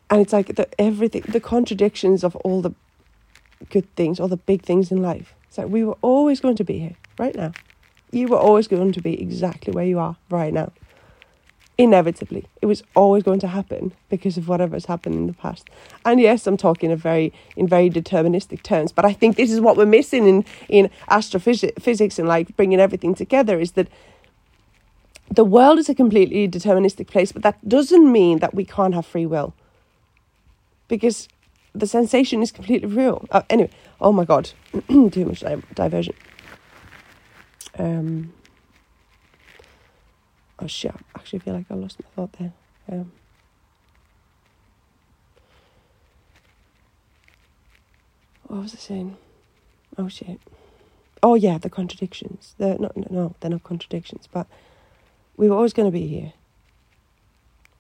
[0.10, 2.74] And it's like the everything, the contradictions of all the
[3.70, 5.34] good things, all the big things in life.
[5.48, 7.52] It's like we were always going to be here right now.
[8.12, 10.72] You were always going to be exactly where you are right now
[11.78, 12.46] inevitably.
[12.62, 15.70] It was always going to happen because of whatever's happened in the past.
[16.06, 19.60] And yes, I'm talking a very in very deterministic terms, but I think this is
[19.60, 23.90] what we're missing in in astrophysics and like bringing everything together is that
[25.30, 29.06] the world is a completely deterministic place, but that doesn't mean that we can't have
[29.06, 29.54] free will.
[30.88, 31.28] Because
[31.76, 33.26] the sensation is completely real.
[33.32, 33.70] Uh, anyway,
[34.00, 34.52] oh my god,
[34.90, 35.44] too much
[35.76, 36.16] diversion.
[37.78, 38.34] Um,
[40.60, 42.54] Oh shit, I actually feel like I lost my thought there.
[42.90, 43.12] Um,
[48.44, 49.18] what was I saying?
[49.98, 50.40] Oh shit.
[51.22, 52.56] Oh yeah, the contradictions.
[52.58, 54.48] The no, no, no, they're not contradictions, but
[55.36, 56.34] we were always going to be here.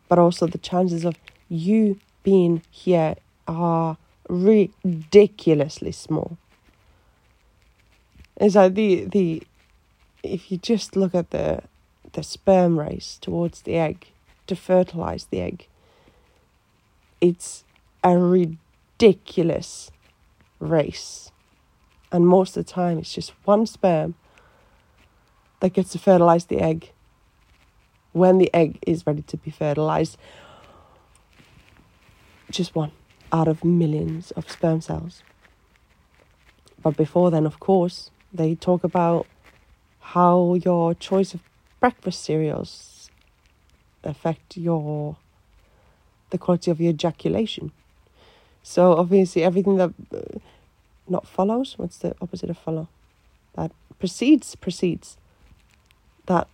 [0.09, 1.15] But also the chances of
[1.47, 3.15] you being here
[3.47, 3.97] are
[4.29, 6.37] ridiculously small.
[8.37, 9.43] It's like the the
[10.23, 11.61] if you just look at the
[12.13, 14.07] the sperm race towards the egg
[14.47, 15.67] to fertilize the egg.
[17.21, 17.63] It's
[18.03, 19.91] a ridiculous
[20.59, 21.31] race.
[22.11, 24.15] And most of the time, it's just one sperm
[25.59, 26.91] that gets to fertilize the egg
[28.13, 30.17] when the egg is ready to be fertilized.
[32.51, 32.91] Just one
[33.35, 35.21] out of millions of sperm cells.
[36.81, 39.27] But before then, of course, they talk about
[39.99, 41.41] how your choice of
[41.81, 43.09] breakfast cereals
[44.03, 45.17] affect your
[46.29, 47.71] the quality of your ejaculation.
[48.63, 50.39] So obviously everything that uh,
[51.07, 52.87] not follows, what's the opposite of follow?
[53.55, 55.17] That precedes precedes
[56.27, 56.47] that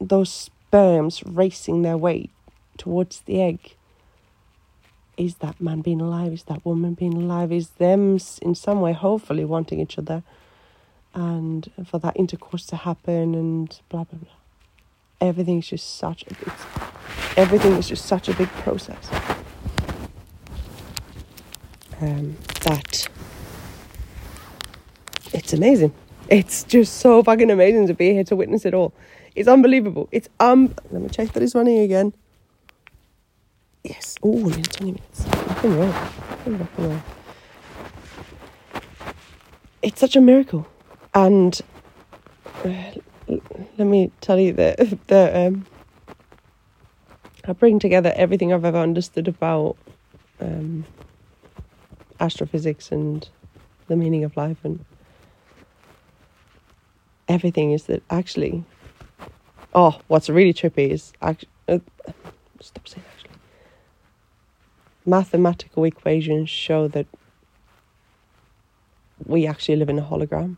[0.00, 2.28] those sperms racing their way
[2.76, 3.76] towards the egg
[5.16, 8.92] is that man being alive, is that woman being alive, is them in some way
[8.92, 10.22] hopefully wanting each other
[11.14, 14.28] and for that intercourse to happen and blah blah blah.
[15.20, 16.52] Everything's just such a big
[17.36, 19.10] everything is just such a big process.
[22.00, 23.08] Um, that
[25.32, 25.94] it's amazing.
[26.28, 28.92] It's just so fucking amazing to be here to witness it all.
[29.34, 30.08] It's unbelievable.
[30.10, 32.12] It's um let me check that running again
[33.84, 34.16] yes.
[34.22, 35.26] Oh in 20 minutes.
[35.26, 36.10] Nothing wrong
[36.46, 37.02] nothing wrong
[39.84, 40.66] it's such a miracle.
[41.14, 41.60] And
[42.64, 42.92] uh,
[43.28, 45.66] let me tell you that the um,
[47.44, 49.76] I bring together everything I've ever understood about
[50.40, 50.84] um,
[52.18, 53.28] astrophysics and
[53.86, 54.82] the meaning of life and
[57.28, 58.64] everything is that actually
[59.74, 61.78] oh what's really trippy is actually uh,
[62.60, 63.13] stop saying actually
[65.04, 67.06] mathematical equations show that
[69.24, 70.56] we actually live in a hologram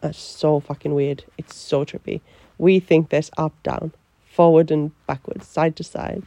[0.00, 1.24] that's so fucking weird.
[1.38, 2.20] It's so trippy.
[2.58, 3.92] We think there's up, down,
[4.24, 6.24] forward and backwards, side to side.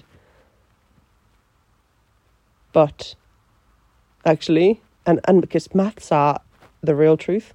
[2.72, 3.16] But
[4.26, 6.41] actually, and, and because maths are
[6.82, 7.53] the real truth,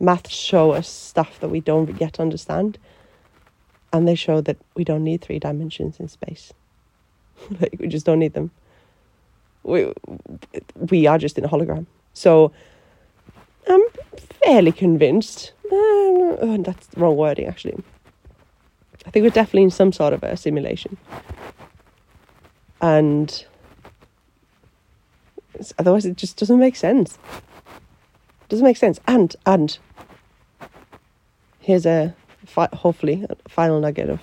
[0.00, 2.78] maths show us stuff that we don't yet understand.
[3.92, 6.52] And they show that we don't need three dimensions in space.
[7.60, 8.50] like, we just don't need them.
[9.64, 9.92] We,
[10.90, 11.86] we are just in a hologram.
[12.12, 12.52] So,
[13.66, 13.82] I'm
[14.44, 15.52] fairly convinced.
[15.66, 17.82] Uh, that's the wrong wording, actually.
[19.06, 20.96] I think we're definitely in some sort of a simulation.
[22.80, 23.44] And
[25.78, 27.18] otherwise, it just doesn't make sense.
[28.48, 29.00] Doesn't make sense.
[29.06, 29.78] And, and,
[31.60, 34.20] here's a fi- hopefully a final nugget of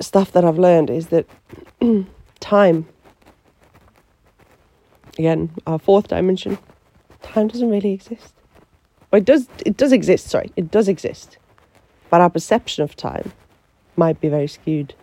[0.00, 1.26] stuff that I've learned is that
[2.40, 2.86] time,
[5.18, 6.58] again, our fourth dimension,
[7.22, 8.34] time doesn't really exist.
[9.10, 9.48] Well, it does.
[9.66, 10.28] It does exist.
[10.28, 11.38] Sorry, it does exist,
[12.10, 13.32] but our perception of time
[13.96, 14.94] might be very skewed.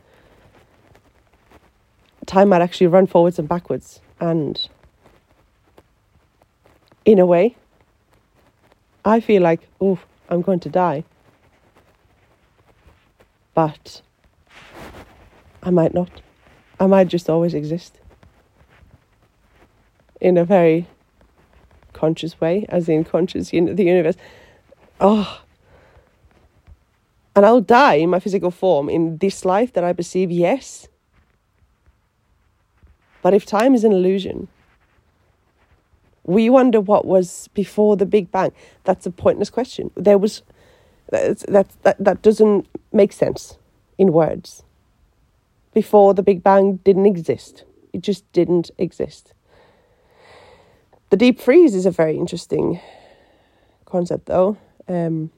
[2.26, 4.00] time might actually run forwards and backwards.
[4.20, 4.68] And
[7.04, 7.56] in a way,
[9.04, 10.00] I feel like, oh,
[10.30, 11.04] I'm going to die.
[13.54, 14.02] But
[15.62, 16.22] I might not.
[16.80, 18.00] I might just always exist
[20.22, 20.88] in a very
[21.94, 24.16] conscious way, as in conscious in the universe.
[25.00, 25.42] Oh.
[27.36, 30.88] And I'll die in my physical form in this life that I perceive, yes.
[33.22, 34.48] But if time is an illusion,
[36.24, 38.52] we wonder what was before the Big Bang.
[38.84, 39.92] That's a pointless question.
[39.96, 40.44] There was
[41.12, 41.40] that
[41.84, 43.58] that that doesn't make sense
[43.98, 44.64] in words.
[45.74, 47.64] Before the Big Bang didn't exist.
[47.94, 49.34] It just didn't exist.
[51.16, 52.82] The deep freeze is a very interesting
[53.86, 54.58] concept, though.
[54.86, 55.32] Um,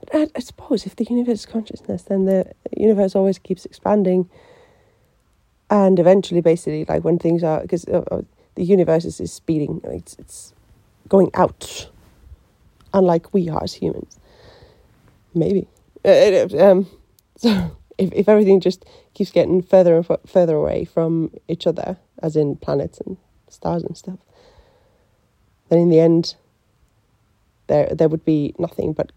[0.00, 4.28] but I, I suppose if the universe is consciousness, then the universe always keeps expanding.
[5.70, 8.22] And eventually basically like when things are because uh, uh,
[8.56, 10.52] the universe is, is speeding it's it's
[11.08, 11.88] going out
[12.92, 14.18] unlike we are as humans.
[15.32, 15.68] Maybe.
[16.04, 16.88] Uh, um
[17.36, 18.84] so if, if everything just
[19.14, 23.16] keeps getting further and f- further away from each other as in planets and
[23.48, 24.18] stars and stuff
[25.68, 26.36] then in the end
[27.66, 29.12] there there would be nothing but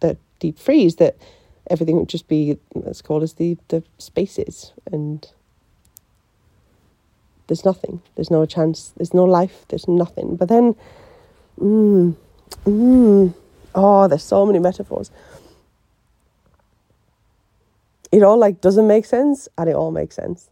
[0.00, 1.16] the deep freeze that
[1.68, 5.32] everything would just be as called as the the spaces and
[7.50, 8.00] there's nothing.
[8.14, 8.92] There's no chance.
[8.96, 9.64] There's no life.
[9.68, 10.36] There's nothing.
[10.36, 10.76] But then,
[11.58, 12.14] mm,
[12.64, 13.34] mm,
[13.74, 15.10] oh, there's so many metaphors.
[18.12, 20.50] It all like doesn't make sense, and it all makes sense.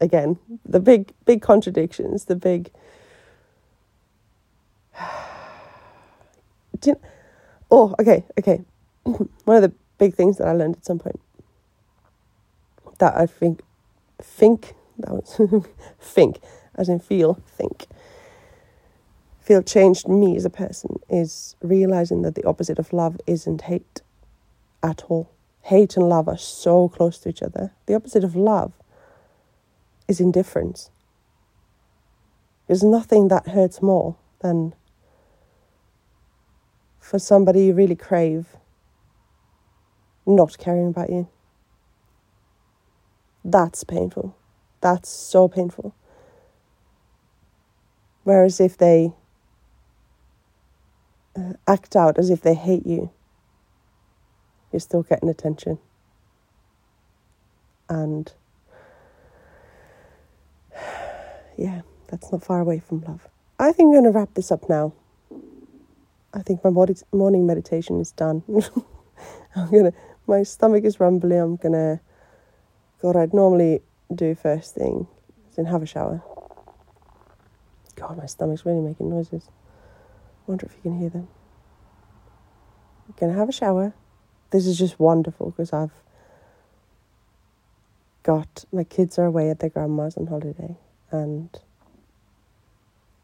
[0.00, 2.26] Again, the big, big contradictions.
[2.26, 2.70] The big.
[6.84, 6.94] You,
[7.72, 8.62] oh, okay, okay.
[9.02, 11.20] One of the big things that I learned at some point
[12.98, 13.62] that I think
[14.20, 15.40] think that was
[16.00, 16.40] think,
[16.74, 17.86] as in feel, think.
[19.40, 24.02] Feel changed me as a person is realizing that the opposite of love isn't hate
[24.82, 25.30] at all.
[25.68, 27.72] Hate and love are so close to each other.
[27.84, 28.72] The opposite of love
[30.08, 30.90] is indifference.
[32.66, 34.74] There's nothing that hurts more than
[36.98, 38.56] for somebody you really crave
[40.26, 41.28] not caring about you.
[43.44, 44.36] That's painful.
[44.80, 45.94] That's so painful.
[48.24, 49.12] Whereas if they
[51.36, 53.10] uh, act out as if they hate you,
[54.72, 55.78] you're still getting attention.
[57.88, 58.32] And
[61.56, 63.28] yeah, that's not far away from love.
[63.58, 64.92] I think I'm going to wrap this up now.
[66.34, 66.70] I think my
[67.12, 68.42] morning meditation is done.
[69.56, 69.92] I'm gonna.
[70.26, 71.40] My stomach is rumbling.
[71.40, 72.00] I'm gonna.
[73.00, 73.80] God, I'd normally
[74.14, 75.08] do first thing
[75.58, 76.22] then have a shower.
[77.96, 79.50] God, my stomach's really making noises.
[80.46, 81.26] Wonder if you can hear them.
[83.08, 83.92] I'm gonna have a shower.
[84.50, 85.92] This is just wonderful because I've
[88.22, 90.76] got my kids are away at their grandma's on holiday
[91.10, 91.50] and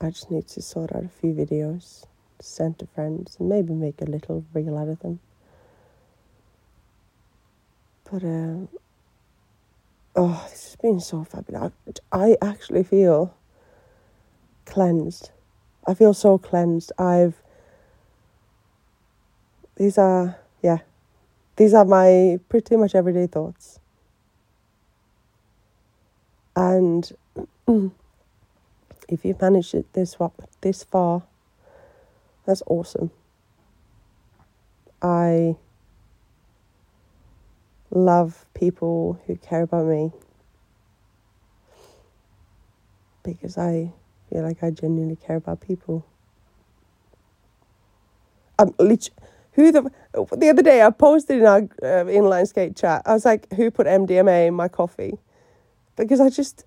[0.01, 2.05] I just need to sort out a few videos,
[2.41, 5.20] send to friends, and maybe make a little reel out of them.
[8.11, 8.66] But uh,
[10.16, 11.72] oh, this has been so fabulous.
[12.12, 13.35] I actually feel
[14.66, 15.31] cleansed.
[15.87, 16.93] I feel so cleansed.
[16.99, 17.35] I've,
[19.77, 20.79] these are, yeah,
[21.57, 23.79] these are my pretty much everyday thoughts.
[26.57, 27.11] And
[29.09, 31.23] if you've managed it this far, this far,
[32.47, 33.11] that's awesome.
[35.03, 35.57] I
[37.91, 40.13] love people who care about me
[43.23, 43.93] because I
[44.31, 46.07] feel like I genuinely care about people.
[48.59, 49.19] I'm literally,
[49.55, 49.91] who the
[50.37, 53.03] the other day I posted in our uh, inline skate chat.
[53.07, 55.19] I was like, who put MDMA in my coffee?
[55.97, 56.65] Because I just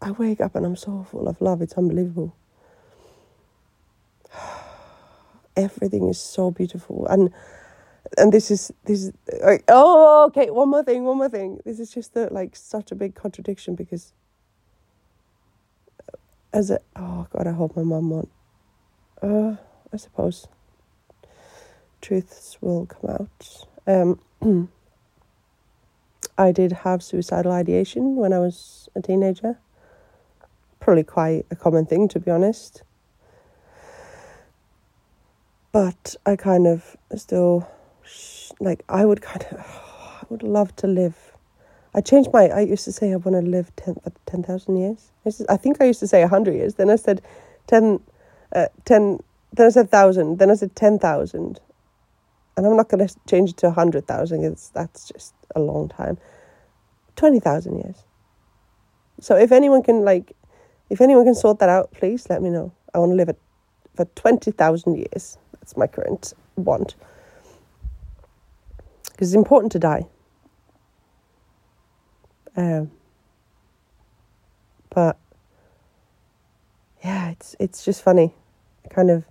[0.00, 1.62] I wake up and I'm so full of love.
[1.62, 2.36] It's unbelievable.
[5.56, 7.32] Everything is so beautiful and
[8.16, 9.12] and this is this is
[9.42, 12.94] like oh okay one more thing one more thing this is just like such a
[12.94, 14.12] big contradiction because
[16.52, 18.30] as a oh god i hope my mom won't
[19.22, 19.56] uh
[19.92, 20.46] i suppose
[22.00, 24.20] truths will come out um
[26.38, 29.58] i did have suicidal ideation when i was a teenager
[30.80, 32.82] probably quite a common thing to be honest
[35.72, 37.68] but i kind of still
[38.60, 39.58] like I would kind of
[40.22, 41.16] I would love to live.
[41.94, 42.48] I changed my.
[42.48, 45.10] I used to say I want to live ten for ten thousand years.
[45.26, 46.74] I, to- I think I used to say hundred years.
[46.74, 47.22] Then I said
[47.66, 48.00] ten,
[48.54, 49.20] uh, ten.
[49.54, 50.38] Then I said thousand.
[50.38, 51.60] Then I said ten thousand.
[52.58, 54.42] And I'm not going to change it to hundred thousand.
[54.42, 56.18] It's that's just a long time.
[57.14, 58.02] Twenty thousand years.
[59.20, 60.32] So if anyone can like,
[60.90, 62.72] if anyone can sort that out, please let me know.
[62.92, 63.38] I want to live it
[63.94, 65.38] for twenty thousand years.
[65.52, 66.96] That's my current want.
[69.04, 70.06] Because it's important to die.
[72.56, 72.90] Um,
[74.90, 75.16] but
[77.04, 78.34] yeah, it's it's just funny.
[78.90, 79.24] Kind of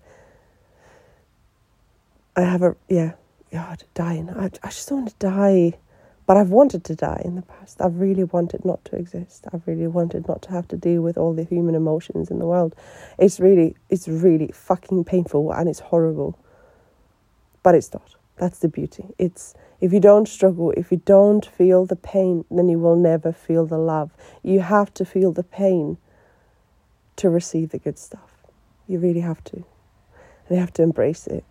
[2.37, 3.13] I have a yeah,
[3.51, 4.29] God, dying.
[4.29, 5.79] I I just don't want to die.
[6.27, 7.81] But I've wanted to die in the past.
[7.81, 9.45] I've really wanted not to exist.
[9.53, 12.45] I've really wanted not to have to deal with all the human emotions in the
[12.45, 12.75] world.
[13.17, 16.37] It's really it's really fucking painful and it's horrible.
[17.63, 18.15] But it's not.
[18.35, 19.15] That's the beauty.
[19.17, 23.31] It's if you don't struggle, if you don't feel the pain, then you will never
[23.31, 24.11] feel the love.
[24.43, 25.97] You have to feel the pain
[27.15, 28.43] to receive the good stuff.
[28.87, 29.55] You really have to.
[29.55, 31.43] And you have to embrace it.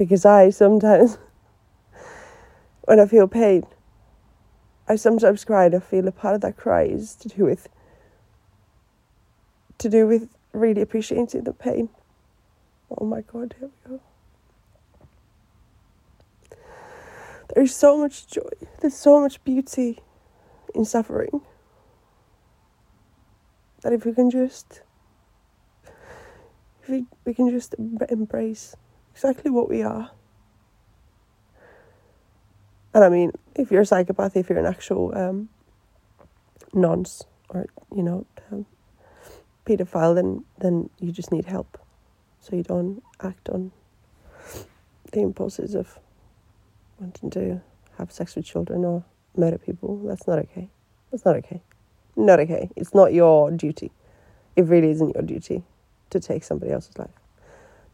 [0.00, 1.18] Because I sometimes,
[2.84, 3.66] when I feel pain,
[4.88, 7.68] I sometimes cry and I feel a part of that cry is to do with
[9.76, 11.90] to do with really appreciating the pain.
[12.98, 14.00] Oh my god, here we go.
[17.54, 18.48] There's so much joy.
[18.80, 19.98] There's so much beauty
[20.74, 21.42] in suffering.
[23.82, 24.80] That if we can just,
[26.82, 27.74] if we, we can just
[28.08, 28.76] embrace
[29.20, 30.10] exactly what we are.
[32.94, 35.50] And I mean, if you're a psychopath, if you're an actual um,
[36.72, 38.64] nonce or you know um,
[39.66, 41.78] pedophile, then then you just need help,
[42.40, 43.72] so you don't act on
[45.12, 45.98] the impulses of
[46.98, 47.60] wanting to
[47.98, 49.04] have sex with children or
[49.36, 50.00] murder people.
[50.06, 50.70] That's not okay.
[51.10, 51.62] That's not okay.
[52.16, 52.70] Not okay.
[52.74, 53.92] It's not your duty.
[54.56, 55.62] It really isn't your duty
[56.08, 57.19] to take somebody else's life,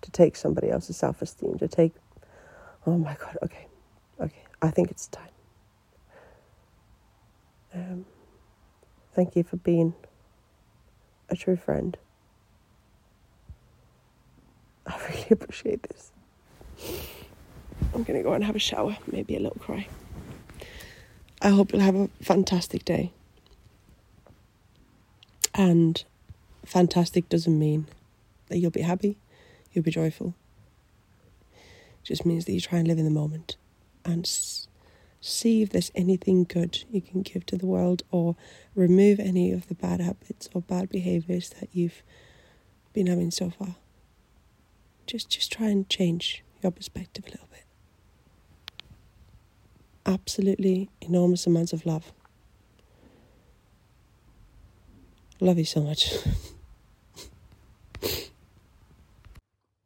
[0.07, 1.93] to take somebody else's self esteem, to take.
[2.87, 3.37] Oh my God.
[3.43, 3.67] Okay.
[4.21, 4.45] Okay.
[4.63, 5.29] I think it's time.
[7.75, 8.07] Um,
[9.13, 9.95] thank you for being
[11.29, 11.97] a true friend.
[14.87, 16.13] I really appreciate this.
[17.93, 19.89] I'm going to go and have a shower, maybe a little cry.
[21.43, 23.13] I hope you'll have a fantastic day.
[25.53, 26.03] And
[26.65, 27.89] fantastic doesn't mean
[28.49, 29.17] that you'll be happy,
[29.77, 30.35] you'll be joyful.
[31.53, 33.57] It just means that you try and live in the moment
[34.05, 34.27] and
[35.21, 38.37] see if there's anything good you can give to the world or
[38.75, 42.03] remove any of the bad habits or bad behaviors that you've
[42.93, 43.77] been having so far.
[45.07, 47.65] Just just try and change your perspective a little bit.
[50.05, 52.13] Absolutely enormous amounts of love.
[55.41, 56.11] Love you so much.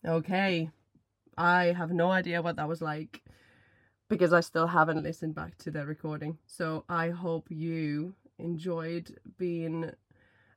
[0.07, 0.71] Okay.
[1.37, 3.23] I have no idea what that was like
[4.09, 6.39] because I still haven't listened back to the recording.
[6.47, 9.91] So I hope you enjoyed being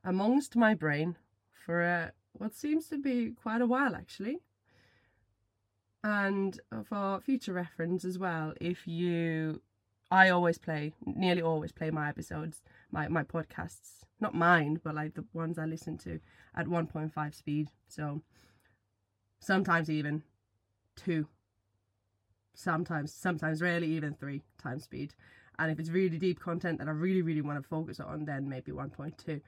[0.04, 1.16] amongst my brain
[1.64, 4.40] for uh, what seems to be quite a while actually.
[6.02, 9.62] And for future reference as well, if you
[10.10, 15.14] I always play, nearly always play my episodes, my, my podcasts, not mine, but like
[15.14, 16.20] the ones I listen to
[16.54, 17.68] at 1.5 speed.
[17.88, 18.20] So
[19.44, 20.22] sometimes even
[20.96, 21.26] two.
[22.54, 25.14] Sometimes sometimes rarely even three times speed.
[25.58, 28.48] And if it's really deep content that i really really want to focus on then
[28.48, 29.40] maybe 1.2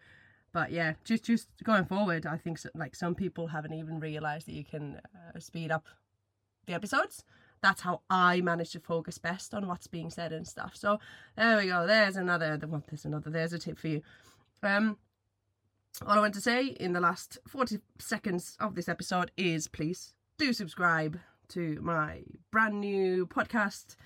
[0.52, 4.46] but yeah just just going forward i think so, like some people haven't even realized
[4.46, 5.84] that you can uh, speed up
[6.66, 7.24] the episodes.
[7.62, 10.76] That's how i manage to focus best on what's being said and stuff.
[10.76, 11.00] So
[11.36, 11.86] there we go.
[11.86, 14.02] There's another there's another there's a tip for you.
[14.62, 14.98] Um
[16.04, 20.12] all I want to say in the last 40 seconds of this episode is please
[20.38, 21.18] do subscribe
[21.48, 23.96] to my brand new podcast,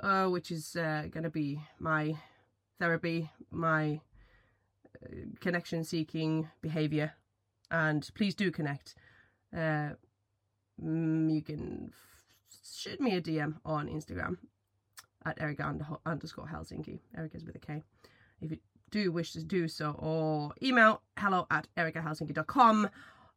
[0.00, 2.14] uh, which is uh, going to be my
[2.78, 4.00] therapy, my
[5.04, 5.08] uh,
[5.40, 7.12] connection seeking behavior.
[7.70, 8.94] And please do connect.
[9.54, 9.90] Uh,
[10.82, 14.36] mm, you can f- shoot me a DM on Instagram
[15.26, 17.00] at Erika under- underscore Helsinki.
[17.16, 17.82] Erika's with a K.
[18.40, 18.52] If
[18.90, 22.90] do wish to do so, or email hello at erikahelsinki.com.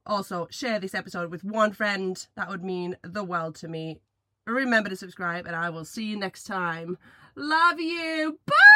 [0.05, 2.27] Also, share this episode with one friend.
[2.35, 3.99] That would mean the world to me.
[4.45, 6.97] Remember to subscribe, and I will see you next time.
[7.35, 8.39] Love you.
[8.45, 8.66] Bye.